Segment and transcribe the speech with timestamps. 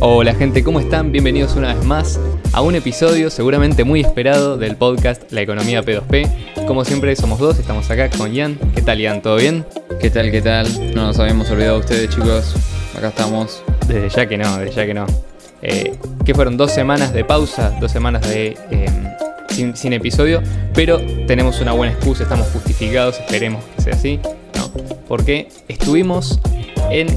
[0.00, 1.10] Hola gente, ¿cómo están?
[1.10, 2.20] Bienvenidos una vez más
[2.52, 6.66] a un episodio seguramente muy esperado del podcast La Economía P2P.
[6.66, 8.58] Como siempre somos dos, estamos acá con Ian.
[8.74, 9.22] ¿Qué tal Ian?
[9.22, 9.64] ¿Todo bien?
[9.98, 10.30] ¿Qué tal?
[10.30, 10.94] ¿Qué tal?
[10.94, 12.54] No nos habíamos olvidado de ustedes chicos.
[12.94, 13.62] Acá estamos.
[13.88, 15.06] Desde ya que no, desde ya que no.
[15.62, 19.08] Eh, que fueron dos semanas de pausa, dos semanas de em,
[19.48, 20.42] sin, sin, episodio,
[20.74, 24.20] pero tenemos una buena excusa, estamos justificados, esperemos que sea así,
[24.56, 24.70] ¿no?
[25.08, 26.38] Porque estuvimos
[26.90, 27.08] en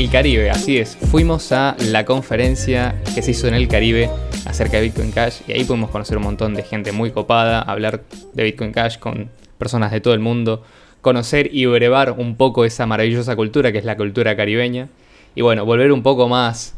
[0.00, 0.94] el Caribe, así es.
[0.94, 4.10] Fuimos a la conferencia que se hizo en el Caribe
[4.44, 8.02] acerca de Bitcoin Cash y ahí pudimos conocer un montón de gente muy copada, hablar
[8.34, 10.62] de Bitcoin Cash con personas de todo el mundo,
[11.00, 14.88] conocer y brevar un poco esa maravillosa cultura que es la cultura caribeña
[15.34, 16.74] y bueno, volver un poco más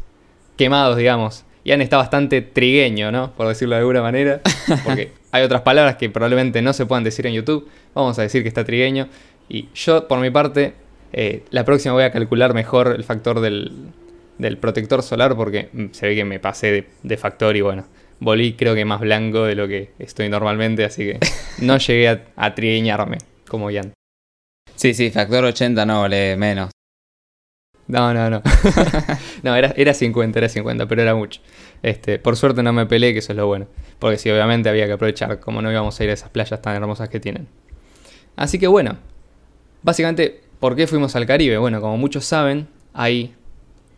[0.55, 1.43] quemados, digamos.
[1.65, 3.31] Ian está bastante trigueño, ¿no?
[3.31, 4.39] Por decirlo de alguna manera,
[4.85, 7.67] porque hay otras palabras que probablemente no se puedan decir en YouTube.
[7.93, 9.09] Vamos a decir que está trigueño.
[9.49, 10.73] Y yo, por mi parte,
[11.13, 13.91] eh, la próxima voy a calcular mejor el factor del,
[14.59, 17.85] protector solar porque mm, se ve que me pasé de, factor y bueno,
[18.19, 21.19] volví creo que más blanco de lo que estoy normalmente, así que
[21.61, 23.17] no llegué a, a trigueñarme
[23.47, 23.93] como Jan.
[24.75, 26.69] Sí, sí, factor 80 no vale menos.
[27.89, 28.41] No, no, no.
[29.43, 31.41] no, era, era 50, era 50, pero era mucho.
[31.81, 33.67] Este, por suerte no me peleé, que eso es lo bueno.
[33.97, 36.75] Porque sí, obviamente había que aprovechar, como no íbamos a ir a esas playas tan
[36.75, 37.47] hermosas que tienen.
[38.35, 38.97] Así que bueno,
[39.81, 41.57] básicamente ¿Por qué fuimos al Caribe?
[41.57, 43.33] Bueno, como muchos saben, hay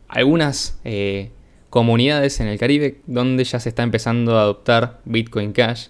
[0.07, 1.31] algunas eh,
[1.71, 5.87] comunidades en el Caribe donde ya se está empezando a adoptar Bitcoin Cash,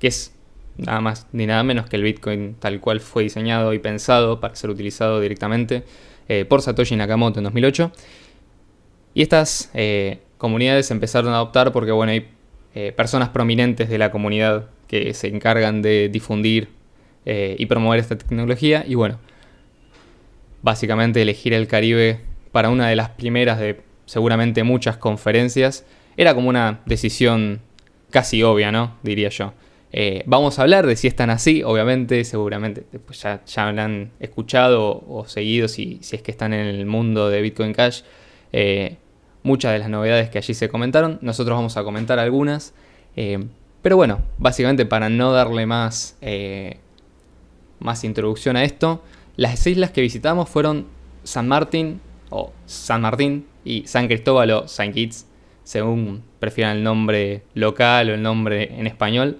[0.00, 0.34] que es
[0.78, 4.56] nada más ni nada menos que el Bitcoin tal cual fue diseñado y pensado para
[4.56, 5.84] ser utilizado directamente
[6.30, 7.92] eh, por Satoshi Nakamoto en 2008.
[9.12, 12.28] Y estas eh, comunidades empezaron a adoptar porque bueno, hay
[12.96, 16.70] personas prominentes de la comunidad que se encargan de difundir
[17.24, 18.84] y promover esta tecnología.
[18.84, 19.20] Y bueno,
[20.64, 22.20] básicamente elegir el Caribe
[22.50, 25.84] para una de las primeras de seguramente muchas conferencias,
[26.16, 27.60] era como una decisión
[28.10, 28.96] casi obvia, ¿no?
[29.02, 29.52] Diría yo.
[29.92, 35.04] Eh, vamos a hablar de si están así, obviamente, seguramente después ya, ya han escuchado
[35.06, 38.00] o, seguido si, si, es que están en el mundo de Bitcoin Cash.
[38.52, 38.96] Eh,
[39.42, 42.72] muchas de las novedades que allí se comentaron, nosotros vamos a comentar algunas.
[43.16, 43.38] Eh,
[43.82, 46.16] pero bueno, básicamente para no darle más,
[47.80, 49.02] más introducción a esto,
[49.36, 50.86] las islas que visitamos fueron
[51.24, 52.00] San Martín
[52.30, 55.26] o San Martín y San Cristóbal o San Kitts,
[55.64, 59.38] según prefieran el nombre local o el nombre en español.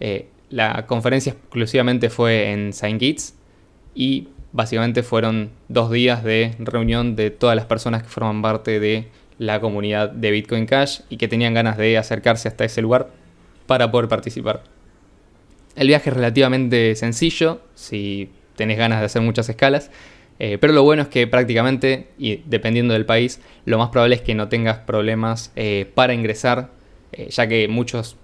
[0.00, 3.34] Eh, la conferencia exclusivamente fue en San Kitts
[3.94, 9.08] y básicamente fueron dos días de reunión de todas las personas que forman parte de
[9.38, 13.10] la comunidad de Bitcoin Cash y que tenían ganas de acercarse hasta ese lugar
[13.66, 14.64] para poder participar.
[15.76, 18.28] El viaje es relativamente sencillo, si
[18.60, 19.90] tenés ganas de hacer muchas escalas.
[20.38, 24.20] Eh, pero lo bueno es que prácticamente, y dependiendo del país, lo más probable es
[24.20, 26.68] que no tengas problemas eh, para ingresar,
[27.12, 28.16] eh, ya que muchos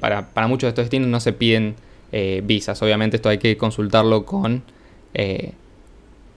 [0.00, 1.76] para, para, muchos de estos destinos no se piden
[2.42, 2.82] visas.
[2.82, 4.62] Obviamente esto hay que consultarlo con...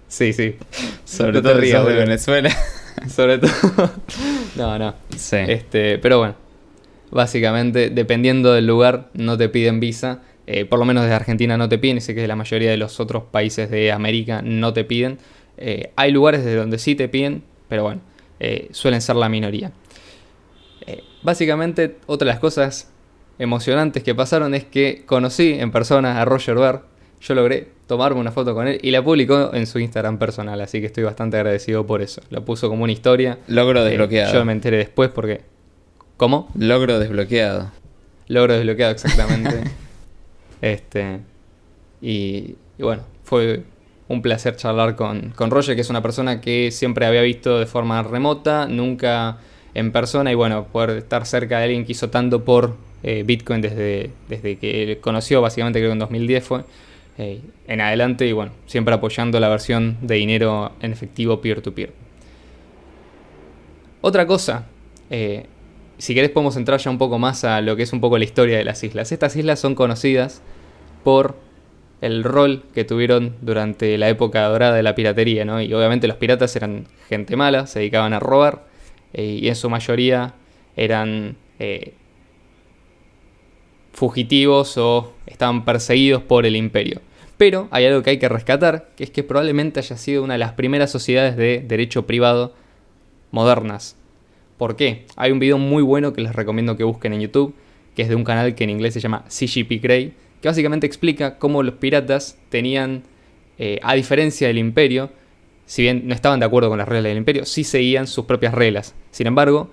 [0.08, 0.56] sí, sí.
[1.06, 2.52] Sobre todo de Venezuela.
[3.08, 3.92] Sobre todo...
[4.56, 4.94] no, no.
[5.18, 5.38] Sí.
[5.48, 6.36] Este, pero bueno,
[7.10, 10.22] básicamente, dependiendo del lugar, no te piden visa.
[10.46, 12.72] Eh, por lo menos desde Argentina no te piden, y sé que de la mayoría
[12.72, 15.18] de los otros países de América no te piden.
[15.58, 18.02] Eh, hay lugares de donde sí te piden, pero bueno,
[18.40, 19.72] eh, suelen ser la minoría.
[21.22, 22.92] básicamente, otra de las cosas
[23.40, 26.80] emocionantes que pasaron es que conocí en persona a Roger Ver.
[27.22, 30.82] Yo logré tomarme una foto con él y la publicó en su Instagram personal, así
[30.82, 32.22] que estoy bastante agradecido por eso.
[32.30, 33.40] Lo puso como una historia.
[33.48, 34.34] Logro desbloqueado.
[34.34, 35.42] yo me enteré después porque...
[36.18, 36.50] ¿Cómo?
[36.58, 37.72] Logro desbloqueado.
[38.28, 39.64] Logro desbloqueado, exactamente.
[40.64, 41.20] Este,
[42.02, 43.66] y, bueno, fue
[44.08, 47.66] un placer charlar con, con, Roger, que es una persona que siempre había visto de
[47.66, 49.40] forma remota, nunca
[49.74, 53.60] en persona, y bueno, poder estar cerca de alguien que hizo tanto por eh, Bitcoin
[53.60, 56.64] desde, desde que conoció, básicamente creo que en 2010 fue,
[57.18, 61.92] eh, en adelante, y bueno, siempre apoyando la versión de dinero en efectivo peer-to-peer.
[64.00, 64.68] Otra cosa,
[65.10, 65.46] eh,
[66.04, 68.26] si querés podemos entrar ya un poco más a lo que es un poco la
[68.26, 69.14] historia de las islas.
[69.14, 70.42] Estas islas son conocidas
[71.06, 71.38] por
[72.02, 75.62] el rol que tuvieron durante la época dorada de la piratería, ¿no?
[75.62, 78.66] Y obviamente los piratas eran gente mala, se dedicaban a robar
[79.14, 80.34] eh, y en su mayoría
[80.76, 81.94] eran eh,
[83.94, 87.00] fugitivos o estaban perseguidos por el imperio.
[87.38, 90.40] Pero hay algo que hay que rescatar, que es que probablemente haya sido una de
[90.40, 92.54] las primeras sociedades de derecho privado
[93.32, 93.96] modernas.
[94.58, 95.06] ¿Por qué?
[95.16, 97.56] Hay un video muy bueno que les recomiendo que busquen en YouTube,
[97.96, 101.38] que es de un canal que en inglés se llama CGP Grey, que básicamente explica
[101.38, 103.04] cómo los piratas tenían,
[103.58, 105.12] eh, a diferencia del imperio,
[105.66, 108.54] si bien no estaban de acuerdo con las reglas del imperio, sí seguían sus propias
[108.54, 108.96] reglas.
[109.12, 109.70] Sin embargo,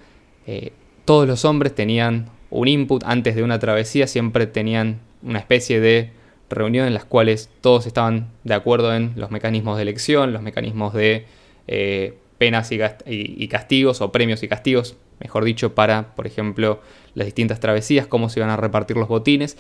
[0.46, 0.72] eh,
[1.04, 6.10] todos los hombres tenían un input antes de una travesía, siempre tenían una especie de
[6.48, 10.92] reunión en las cuales todos estaban de acuerdo en los mecanismos de elección, los mecanismos
[10.94, 11.26] de
[11.68, 16.80] eh, penas y, castigos, o premios y castigos, mejor dicho, para, por ejemplo,
[17.12, 19.58] las distintas travesías, cómo se iban a repartir los botines.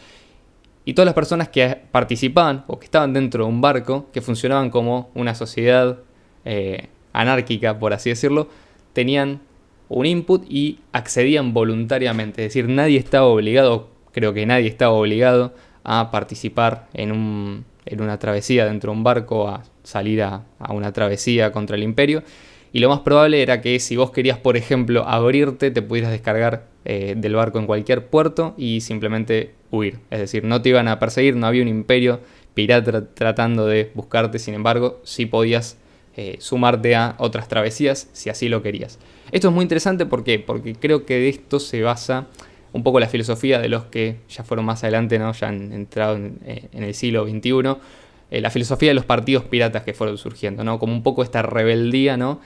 [0.86, 4.70] Y todas las personas que participaban o que estaban dentro de un barco, que funcionaban
[4.70, 5.98] como una sociedad
[6.46, 8.48] eh, anárquica, por así decirlo,
[8.94, 9.42] tenían
[9.90, 12.46] un input y accedían voluntariamente.
[12.46, 15.52] Es decir, nadie estaba obligado, creo que nadie estaba obligado
[15.84, 20.92] a participar en, un, en una travesía dentro de un barco, a salir a, una
[20.94, 22.22] travesía contra el imperio.
[22.72, 26.66] Y lo más probable era que si vos querías, por ejemplo, abrirte, te pudieras descargar
[26.84, 29.98] eh, del barco en cualquier puerto y simplemente huir.
[30.10, 32.20] Es decir, no te iban a perseguir, no había un imperio
[32.54, 35.76] pirata tratando de buscarte, sin embargo, sí podías
[36.16, 38.98] eh, sumarte a otras travesías si así lo querías.
[39.30, 42.28] Esto es muy interesante porque, porque creo que de esto se basa
[42.72, 45.32] un poco la filosofía de los que ya fueron más adelante, ¿no?
[45.32, 49.92] ya han entrado en, eh, el siglo XXI, la filosofía de los partidos piratas que
[49.92, 50.78] fueron surgiendo, ¿no?
[50.78, 52.40] como un poco esta rebeldía, ¿no?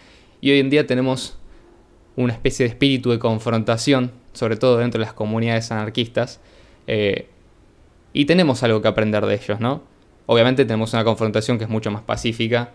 [0.45, 1.39] Y hoy en día tenemos
[2.17, 6.39] una especie de espíritu de confrontación, sobre todo dentro de las comunidades anarquistas,
[8.13, 9.81] y tenemos algo que aprender de ellos, ¿no?
[10.27, 12.73] Obviamente tenemos una confrontación que es mucho más pacífica,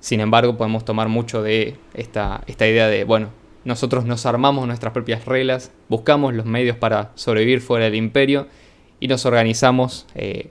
[0.00, 3.28] sin embargo, podemos tomar mucho de esta, esta idea de, bueno,
[3.64, 8.48] nosotros nos armamos nuestras propias reglas, buscamos los medios para sobrevivir fuera del imperio
[8.98, 10.50] y nos organizamos eh,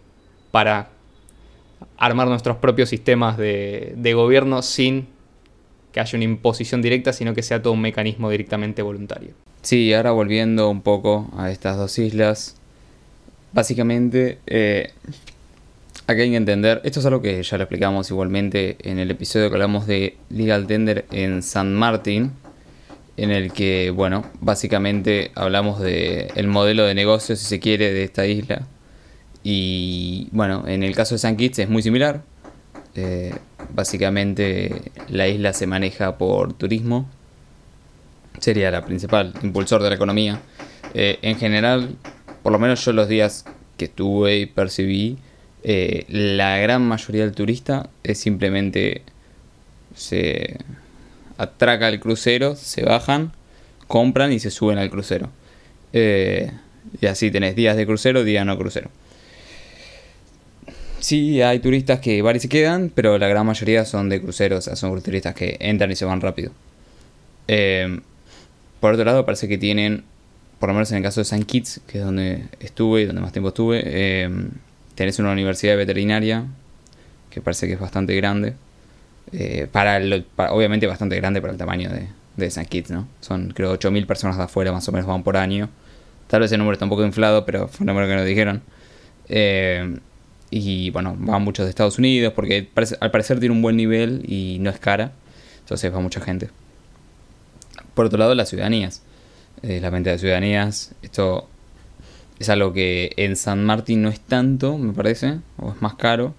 [0.51, 0.91] para
[1.97, 5.18] armar nuestros propios sistemas de gobierno sin
[5.99, 9.31] que haya una imposición directa, sino que sea todo un mecanismo directamente voluntario.
[9.61, 12.55] Sí, ahora volviendo un poco a estas dos islas,
[13.53, 14.91] básicamente eh,
[16.09, 19.47] Acá hay que entender, esto es algo que ya lo explicamos igualmente en el episodio
[19.49, 22.31] que hablamos de Legal Tender en San Martín,
[23.15, 28.05] en el que, bueno, básicamente hablamos de el modelo de negocio, si se quiere, de
[28.05, 28.65] esta isla.
[29.43, 32.23] Y bueno, en el caso de San Kitts es muy similar.
[32.95, 33.35] Eh,
[33.73, 37.09] básicamente la isla se maneja por turismo.
[38.39, 40.39] Sería la principal impulsor de la economía.
[40.93, 41.95] Eh, en general,
[42.41, 43.45] por lo menos yo los días
[43.77, 45.17] que estuve y percibí,
[45.63, 49.03] eh, la gran mayoría del turista es simplemente
[49.95, 50.57] se
[51.37, 53.33] atraca el crucero, se bajan,
[53.87, 55.29] compran y se suben al crucero.
[55.93, 56.51] Eh,
[57.01, 58.89] y así tenés días de crucero, días no crucero.
[60.99, 64.67] Sí, hay turistas que van y se quedan, pero la gran mayoría son de cruceros,
[64.67, 66.51] o son turistas que entran y se van rápido.
[67.47, 67.99] Eh,
[68.79, 70.03] por otro lado, parece que tienen,
[70.59, 73.21] por lo menos en el caso de San Kitts, que es donde estuve y donde
[73.21, 74.29] más tiempo estuve,
[74.95, 76.45] tenés una universidad veterinaria,
[77.29, 78.55] que parece que es bastante grande.
[79.31, 79.99] Eh, para,
[80.51, 83.07] obviamente bastante grande para el tamaño de, de San Kitts, ¿no?
[83.21, 85.69] Son creo 8.000 personas de afuera más o menos van por año.
[86.27, 88.61] Tal vez el número está un poco inflado, pero fue un número que nos dijeron.
[89.27, 89.99] Eh,
[90.51, 92.69] y bueno, van muchos de Estados Unidos porque
[92.99, 95.11] al parecer tiene un buen nivel y no es cara.
[95.59, 96.49] Entonces va mucha gente.
[97.93, 99.03] Por otro lado, las ciudadanías.
[99.61, 100.93] Eh, la venta de ciudadanías.
[101.01, 101.47] Esto
[102.39, 106.33] es algo que en San Martín no es tanto, me parece, o es más caro.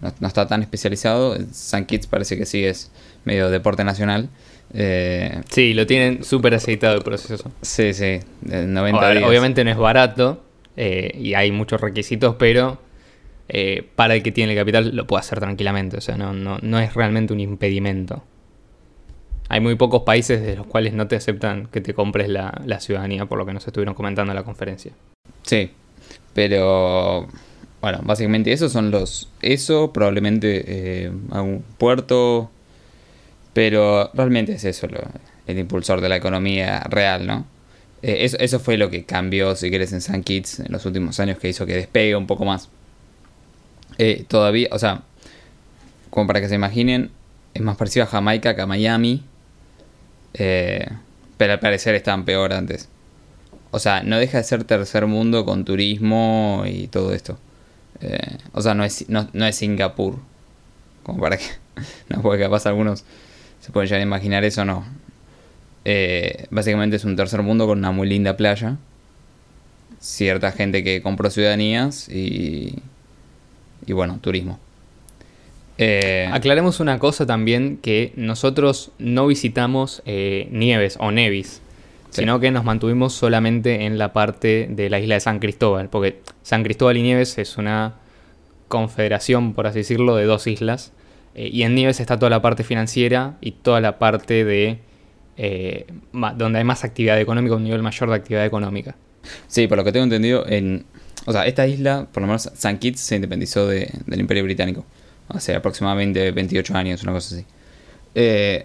[0.00, 1.36] No, está tan especializado.
[1.36, 2.90] En San Kitts parece que sí es
[3.24, 4.28] medio deporte nacional.
[4.74, 7.50] Eh, sí, lo tienen súper aceitado el proceso.
[7.62, 9.24] Sí, sí, 90 días.
[9.24, 10.42] Obviamente no es barato
[10.76, 12.78] eh, y hay muchos requisitos, pero
[13.48, 15.96] eh, para el que tiene el capital lo puede hacer tranquilamente.
[15.96, 18.22] O sea, no, no, no es realmente un impedimento.
[19.48, 22.80] Hay muy pocos países de los cuales no te aceptan que te compres la, la
[22.80, 24.92] ciudadanía, por lo que nos estuvieron comentando en la conferencia.
[25.42, 25.70] Sí,
[26.34, 27.28] pero
[27.80, 29.28] bueno, básicamente esos son los...
[29.42, 30.64] Eso, probablemente
[31.04, 32.50] eh, un puerto,
[33.52, 34.88] pero realmente es eso
[35.46, 37.46] el impulsor de la economía real, ¿no?
[38.02, 41.20] Eh, eso, eso, fue lo que cambió, si quieres, en San Kitts en los últimos
[41.20, 42.68] años, que hizo que despegue un poco más.
[43.98, 45.02] Eh, todavía, o sea,
[46.10, 47.10] como para que se imaginen,
[47.54, 49.22] es más parecido a Jamaica que a Miami,
[50.34, 50.86] eh,
[51.36, 52.88] pero al parecer estaban peor antes.
[53.70, 57.38] O sea, no deja de ser tercer mundo con turismo y todo esto.
[58.00, 60.18] Eh, o sea, no es, no, es Singapur.
[61.02, 61.44] Como para que
[62.08, 63.04] no puede capaz algunos
[63.60, 64.84] se pueden llegar a imaginar eso, no.
[65.84, 68.76] Eh, básicamente es un tercer mundo con una muy linda playa.
[69.98, 72.78] Cierta gente que compró ciudadanías y,
[73.86, 74.58] y bueno, turismo.
[75.78, 81.60] Eh, Aclaremos una cosa también, que nosotros no visitamos Nieves o Nevis
[82.16, 86.20] sino que nos mantuvimos solamente en la parte de la isla de San Cristóbal, porque
[86.42, 87.94] San Cristóbal y Nieves es una
[88.68, 90.92] confederación, por así decirlo, de dos islas.
[91.34, 94.78] Eh, y en Nieves está toda la parte financiera y toda la parte de
[95.36, 98.96] eh, donde hay más actividad económica, un nivel mayor de actividad económica.
[99.46, 100.86] Sí, por lo que tengo entendido, en.
[101.26, 104.84] O sea, esta isla, por lo menos San Kitts, se independizó de- del Imperio Británico.
[105.28, 107.44] Hace aproximadamente 28 años, una cosa así.
[108.14, 108.64] Eh,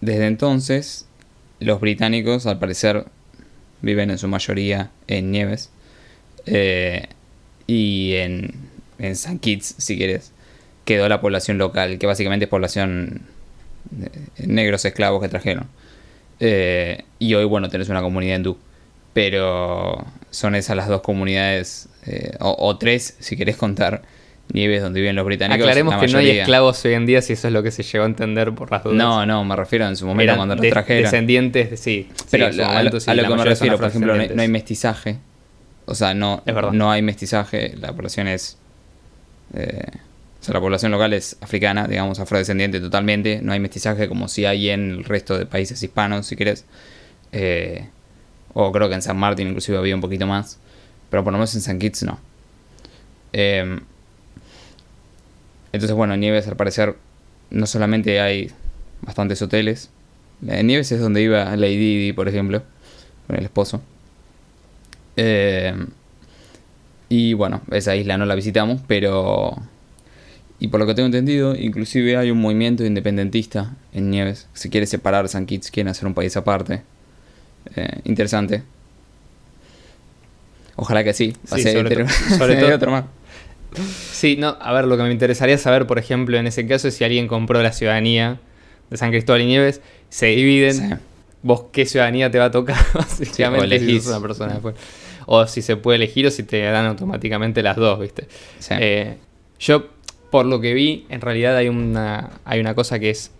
[0.00, 1.06] desde entonces,
[1.60, 3.06] los británicos, al parecer,
[3.80, 5.70] viven en su mayoría en Nieves.
[6.46, 7.06] Eh,
[7.66, 8.52] y en,
[8.98, 10.32] en San Kitts, si quieres,
[10.84, 13.22] quedó la población local, que básicamente es población
[13.90, 14.10] de
[14.46, 15.68] negros esclavos que trajeron.
[16.40, 18.58] Eh, y hoy, bueno, tenés una comunidad hindú.
[19.14, 20.04] Pero
[20.34, 24.02] son esas las dos comunidades, eh, o, o tres, si querés contar,
[24.52, 25.62] nieves donde viven los británicos.
[25.64, 27.82] Aclaremos la que no hay esclavos hoy en día, si eso es lo que se
[27.82, 28.96] llegó a entender por las dudas.
[28.98, 31.02] No, no, me refiero en su momento Eran cuando los de- trajeron.
[31.04, 32.08] descendientes, de- sí.
[32.30, 34.26] Pero sí, a, lo- momento sí, a lo que me refiero, por ejemplo, no hay,
[34.26, 34.36] afrodescendientes.
[34.36, 35.18] no hay mestizaje.
[35.86, 37.74] O sea, no, no hay mestizaje.
[37.80, 38.58] La población es.
[39.54, 39.82] eh,
[40.40, 43.40] o sea, la población local es africana, digamos, afrodescendiente totalmente.
[43.42, 46.66] No hay mestizaje como si hay en el resto de países hispanos, si querés.
[47.32, 47.86] Eh,
[48.54, 50.58] o creo que en San Martín inclusive había un poquito más.
[51.10, 52.18] Pero por lo menos en San Kitts no.
[53.32, 53.78] Eh,
[55.72, 56.96] entonces, bueno, en Nieves al parecer
[57.50, 58.52] no solamente hay
[59.02, 59.90] bastantes hoteles.
[60.46, 62.62] En Nieves es donde iba Lady Di, por ejemplo,
[63.26, 63.82] con el esposo.
[65.16, 65.74] Eh,
[67.08, 69.56] y bueno, esa isla no la visitamos, pero...
[70.60, 74.46] Y por lo que tengo entendido, inclusive hay un movimiento independentista en Nieves.
[74.54, 76.82] Se quiere separar San Kitts, quieren hacer un país aparte.
[77.76, 78.62] Eh, interesante.
[80.76, 81.34] Ojalá que sí.
[81.44, 82.06] Sí, sobre pero-
[82.38, 83.04] sobre todo- otro más.
[84.12, 86.94] Sí, no, a ver, lo que me interesaría saber, por ejemplo, en ese caso, es
[86.94, 88.38] si alguien compró la ciudadanía
[88.88, 89.80] de San Cristóbal y Nieves,
[90.10, 90.94] se dividen, Sí.
[91.42, 94.04] vos qué ciudadanía te va a tocar, básicamente, si elegís.
[94.04, 94.78] sos una persona de afuera.
[95.26, 98.28] O si se puede elegir o si te dan automáticamente las dos, ¿viste?
[98.60, 98.74] Sí.
[98.78, 99.16] Eh,
[99.58, 99.88] yo,
[100.30, 103.32] por lo que vi, en realidad hay una, hay una cosa que es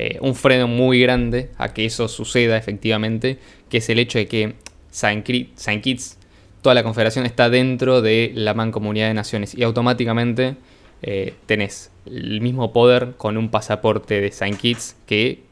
[0.00, 3.36] eh, un freno muy grande a que eso suceda efectivamente,
[3.68, 4.54] que es el hecho de que
[4.92, 6.18] Saint, Kitts,
[6.62, 10.54] toda la confederación está dentro de la mancomunidad de naciones y automáticamente
[11.02, 15.42] eh, tenés el mismo poder con un pasaporte de Saint Kitts que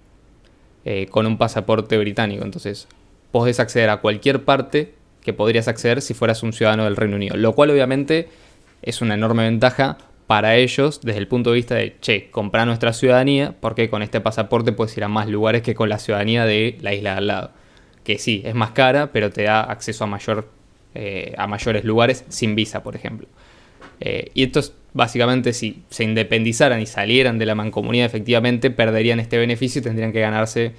[0.84, 2.44] eh, con un pasaporte británico.
[2.44, 2.86] Entonces,
[3.32, 7.36] podés acceder a cualquier parte que podrías acceder si fueras un ciudadano del Reino Unido.
[7.36, 8.28] Lo cual obviamente
[8.82, 12.92] es una enorme ventaja para ellos desde el punto de vista de, che, comprar nuestra
[12.92, 16.78] ciudadanía porque con este pasaporte puedes ir a más lugares que con la ciudadanía de
[16.80, 17.50] la isla de al lado.
[18.04, 20.48] Que sí, es más cara, pero te da acceso a, mayor,
[20.94, 23.26] eh, a mayores lugares sin visa, por ejemplo.
[24.00, 29.38] Eh, y estos, básicamente, si se independizaran y salieran de la mancomunidad, efectivamente perderían este
[29.38, 30.72] beneficio y tendrían que ganarse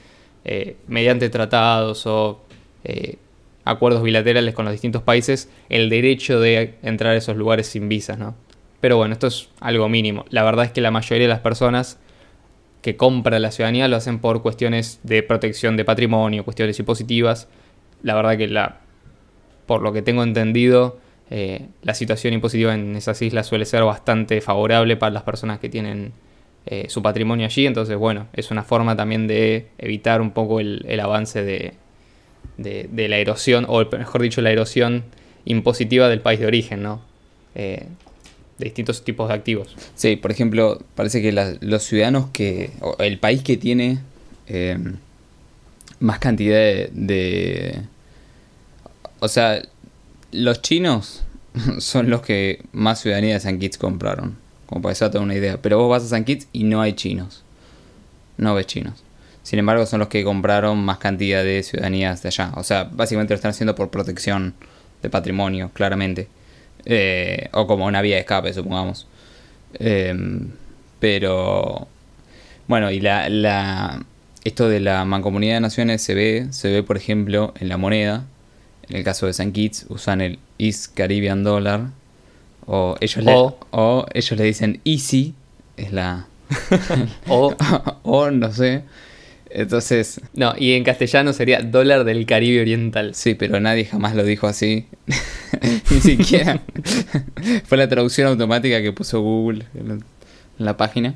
[0.45, 2.41] eh, mediante tratados o
[2.83, 3.17] eh,
[3.65, 8.17] acuerdos bilaterales con los distintos países el derecho de entrar a esos lugares sin visas,
[8.17, 8.35] ¿no?
[8.81, 10.25] Pero bueno, esto es algo mínimo.
[10.29, 11.99] La verdad es que la mayoría de las personas
[12.81, 17.47] que compran la ciudadanía lo hacen por cuestiones de protección de patrimonio, cuestiones impositivas.
[18.03, 18.77] La verdad que la,
[19.65, 20.99] por lo que tengo entendido,
[21.31, 25.69] eh, la situación impositiva en esas islas suele ser bastante favorable para las personas que
[25.69, 26.13] tienen
[26.67, 27.65] eh, su patrimonio allí.
[27.65, 31.73] Entonces, bueno, es una forma también de evitar un poco el, el avance de,
[32.57, 35.03] de- la erosión, o mejor dicho, la erosión
[35.45, 37.01] impositiva del país de origen, ¿no?
[37.55, 37.87] Eh,
[38.57, 39.75] de distintos tipos de activos.
[39.95, 42.71] Sí, por ejemplo, parece que los ciudadanos que.
[42.81, 43.99] o el país que tiene
[44.47, 44.77] eh,
[45.99, 46.57] más cantidad
[46.91, 47.81] de,
[49.19, 49.61] O sea,
[50.31, 51.23] los chinos
[51.79, 54.37] son los que más ciudadanía de San Kitts compraron.
[54.65, 55.61] Como para haga una idea.
[55.61, 57.43] Pero vos vas a San Kitts y no hay chinos.
[58.37, 59.03] No ves chinos.
[59.43, 62.51] Sin embargo, son los que compraron más cantidad de ciudadanías de allá.
[62.55, 64.55] O sea, básicamente lo están haciendo por protección
[65.01, 66.27] de patrimonio, claramente.
[66.89, 69.07] Eh, o como una vía de escape, supongamos.
[69.73, 70.51] Em,
[70.99, 71.87] pero
[72.67, 74.05] bueno, y la, la
[74.43, 78.23] esto de la mancomunidad de naciones se ve, se ve por ejemplo en la moneda.
[78.89, 81.87] En el caso de San Kitts usan el East Caribbean Dollar
[82.65, 85.33] o ellos le, O- o ellos le dicen Easy,
[85.75, 86.27] es la
[87.27, 87.53] O,
[88.03, 88.83] o no sé.
[89.49, 93.15] Entonces, no, y en castellano sería dólar del Caribe Oriental.
[93.15, 94.85] sí, pero nadie jamás lo dijo así.
[95.91, 96.61] Ni siquiera.
[97.65, 100.03] Fue la traducción automática que puso Google en
[100.57, 101.15] la, página.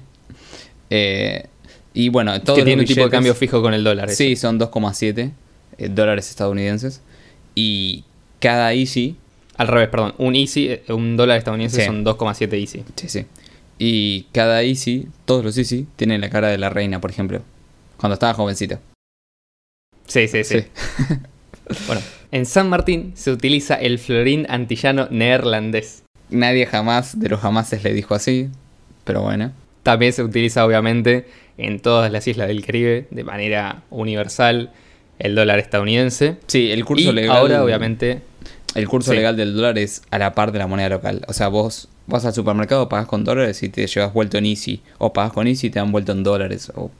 [0.89, 1.45] Eh,
[1.93, 4.09] y bueno, todos que tiene un tipo de cambio fijo con el dólar.
[4.09, 4.15] ese.
[4.15, 5.31] Sí, son 2,7
[5.77, 7.01] eh, dólares estadounidenses.
[7.55, 8.05] Y
[8.39, 9.17] cada Easy,
[9.57, 10.13] Al revés, perdón.
[10.17, 11.85] Un easy, eh, un dólar estadounidense Sí.
[11.85, 12.83] son 2,7 easy.
[12.95, 13.25] sí, sí.
[13.83, 17.41] Y cada Easy, todos los Easy, tienen la cara de la reina, por ejemplo.
[18.01, 18.79] Cuando estaba jovencita.
[20.07, 20.63] Sí, sí, sí.
[21.87, 22.01] Bueno,
[22.33, 26.03] en San Martín se utiliza el florín antillano neerlandés.
[26.29, 28.49] Nadie jamás de los jamases le dijo así.
[29.05, 29.53] Pero bueno.
[29.83, 31.27] también se utiliza obviamente
[31.57, 34.71] en todas las islas del Caribe de manera universal
[35.17, 36.37] el dólar estadounidense.
[36.47, 37.37] Sí, el curso y legal.
[37.37, 38.21] ahora obviamente
[38.75, 39.17] El curso Sí.
[39.17, 41.21] legal del dólar es a la par de la moneda local.
[41.29, 44.81] O sea, vos vas al supermercado, pagás con dólares y te llevas vuelto en Easy.
[44.97, 46.69] O pagás con Easy y te dan vuelto en dólares.
[46.75, 46.91] O,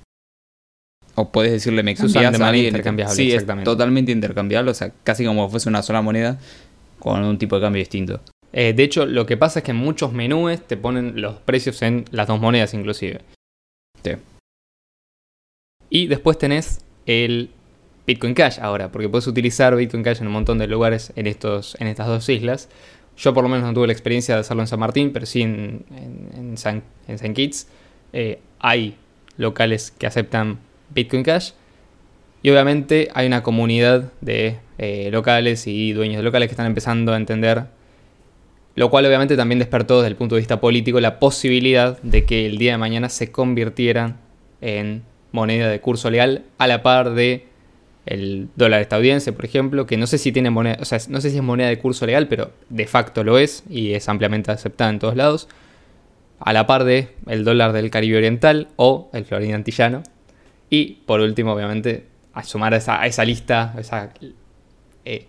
[1.16, 2.66] o puedes decirle me de a manera alguien.
[2.68, 3.66] intercambiable, Sí, es exactamente.
[3.66, 4.72] totalmente intercambiable.
[4.72, 6.40] O sea, casi como si fuese una sola moneda
[7.00, 8.22] con un tipo de cambio distinto.
[8.54, 11.82] Eh, de hecho, lo que pasa es que en muchos menús te ponen los precios
[11.82, 13.22] en las dos monedas inclusive.
[14.04, 14.12] Sí.
[15.90, 17.50] Y después tenés el
[18.08, 21.76] Bitcoin Cash ahora, porque puedes utilizar Bitcoin Cash en un montón de lugares en, estos,
[21.80, 22.70] en estas dos islas.
[23.18, 25.42] Yo por lo menos no tuve la experiencia de hacerlo en San Martín, pero sí
[25.42, 27.68] en, en, en San, en San Kitts.
[28.14, 28.96] Eh, hay
[29.38, 30.60] locales que aceptan
[30.94, 31.52] Bitcoin Cash.
[32.44, 37.14] Y obviamente hay una comunidad de eh, locales y dueños de locales que están empezando
[37.14, 37.66] a entender
[38.76, 42.46] lo cual obviamente también despertó desde el punto de vista político la posibilidad de que
[42.46, 44.18] el día de mañana se convirtieran
[44.62, 47.48] en moneda de curso legal a la par de
[48.06, 51.30] el dólar estadounidense, por ejemplo, que no sé si tiene moneda, o sea, no sé
[51.30, 54.90] si es moneda de curso legal, pero de facto lo es y es ampliamente aceptada
[54.90, 55.48] en todos lados,
[56.40, 60.02] a la par de el dólar del Caribe Oriental o el florín antillano.
[60.72, 64.14] Y por último, obviamente, a sumar a esa, a esa lista, a esa
[65.06, 65.28] eh,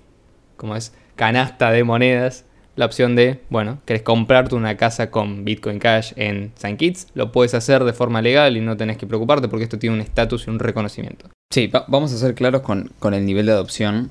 [0.57, 0.95] ¿cómo es?
[1.17, 2.45] canasta de monedas,
[2.77, 6.77] la opción de, bueno, querés comprarte una casa con Bitcoin Cash en St.
[6.79, 9.97] Kitts, lo puedes hacer de forma legal y no tenés que preocuparte porque esto tiene
[9.97, 11.29] un estatus y un reconocimiento.
[11.53, 14.11] Sí, va- vamos a ser claros con, con el nivel de adopción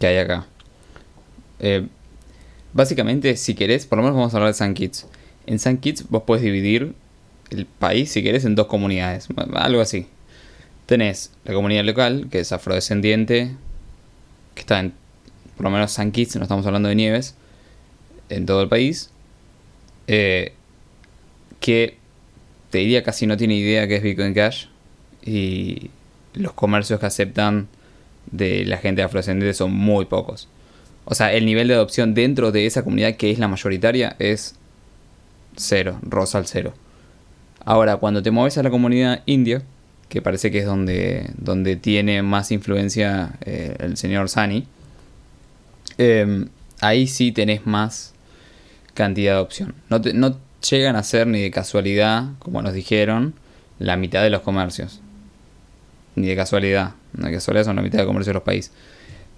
[0.00, 0.46] que hay acá.
[1.58, 1.86] Eh,
[2.72, 5.06] básicamente, si querés, por lo menos vamos a hablar de San Kitts.
[5.46, 6.94] En San Kitts vos podés dividir
[7.50, 10.06] el país, si querés, en dos comunidades, algo así.
[10.88, 13.50] Tenés la comunidad local, que es afrodescendiente,
[14.54, 14.94] que está en,
[15.54, 17.34] por lo menos San Kitts, no estamos hablando de Nieves,
[18.30, 19.10] en todo el país,
[20.06, 20.54] eh,
[21.60, 21.98] que
[22.70, 24.68] te diría casi no tiene idea que es Bitcoin Cash
[25.22, 25.90] y
[26.32, 27.68] los comercios que aceptan
[28.30, 30.48] de la gente afrodescendiente son muy pocos.
[31.04, 34.54] O sea, el nivel de adopción dentro de esa comunidad que es la mayoritaria es
[35.54, 36.72] cero, rosa al cero.
[37.62, 39.62] Ahora, cuando te mueves a la comunidad india,
[40.08, 44.66] que parece que es donde, donde tiene más influencia eh, el señor Sani,
[45.98, 46.46] eh,
[46.80, 48.14] ahí sí tenés más
[48.94, 49.74] cantidad de opción.
[49.90, 50.36] No, no
[50.68, 53.34] llegan a ser ni de casualidad, como nos dijeron,
[53.78, 55.00] la mitad de los comercios.
[56.14, 56.94] Ni de casualidad.
[57.12, 58.72] De casualidad son la mitad de comercios de los países.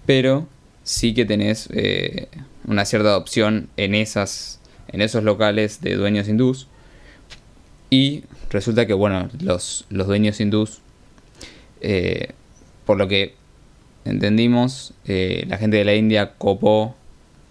[0.06, 0.48] Pero
[0.82, 2.28] sí que tenés eh,
[2.66, 6.68] una cierta opción en, esas, en esos locales de dueños hindús.
[7.90, 10.80] Y resulta que, bueno, los, los dueños hindús,
[11.80, 12.32] eh,
[12.84, 13.34] por lo que
[14.04, 16.96] entendimos, eh, la gente de la India copó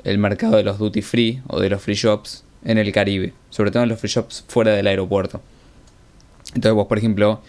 [0.03, 3.71] el mercado de los duty free o de los free shops en el Caribe, sobre
[3.71, 5.41] todo en los free shops fuera del aeropuerto.
[6.49, 7.41] Entonces vos, por ejemplo,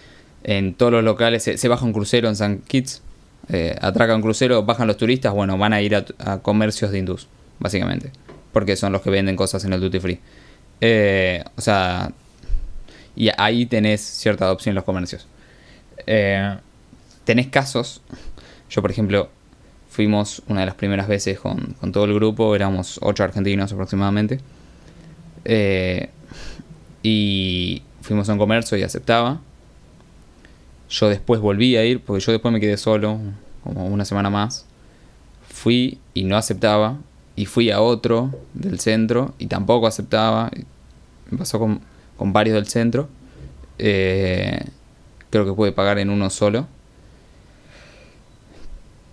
[0.45, 3.03] en todos los locales se, se baja un crucero en San Kitts,
[3.49, 7.27] eh, atraca un crucero, bajan los turistas, bueno, van a ir a, comercios de hindús,
[7.59, 8.13] básicamente,
[8.53, 10.21] porque son los que venden cosas en el duty free.
[10.81, 12.13] Eh, o sea,
[13.16, 15.27] y ahí tenés cierta adopción en los comercios.
[16.07, 16.57] Eh,
[17.25, 18.03] tenés casos,
[18.68, 19.31] yo por ejemplo,
[19.88, 24.40] fuimos una de las primeras veces con, con todo el grupo, éramos ocho argentinos aproximadamente.
[25.44, 26.11] Eh,
[27.03, 29.40] y fuimos a un comercio y aceptaba.
[30.88, 33.18] Yo después volví a ir, porque yo después me quedé solo,
[33.62, 34.66] como una semana más.
[35.49, 36.99] Fui y no aceptaba.
[37.37, 40.51] Y fui a otro del centro y tampoco aceptaba.
[41.31, 41.81] Me pasó con,
[42.21, 43.09] con varios del centro.
[43.79, 44.63] Eh,
[45.31, 46.69] creo que pude pagar en uno solo.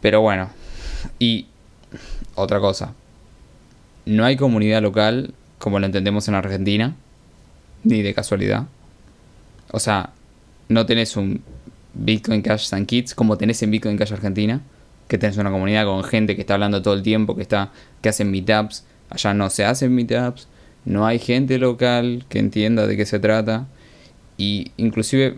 [0.02, 0.50] Pero bueno.
[1.17, 1.46] Y
[2.36, 2.93] otra cosa.
[4.06, 6.98] No hay comunidad local como lo entendemos en Argentina.
[7.86, 8.65] Ni de casualidad.
[9.72, 10.10] O sea,
[10.67, 11.41] no tenés un
[11.93, 14.60] Bitcoin Cash San Kitts como tenés en Bitcoin Cash Argentina.
[15.08, 18.10] Que tenés una comunidad con gente que está hablando todo el tiempo, que está que
[18.10, 18.84] hacen meetups.
[19.10, 20.50] Allá no se hacen meetups.
[20.88, 23.67] No hay gente local que entienda de qué se trata.
[24.38, 25.38] Y inclusive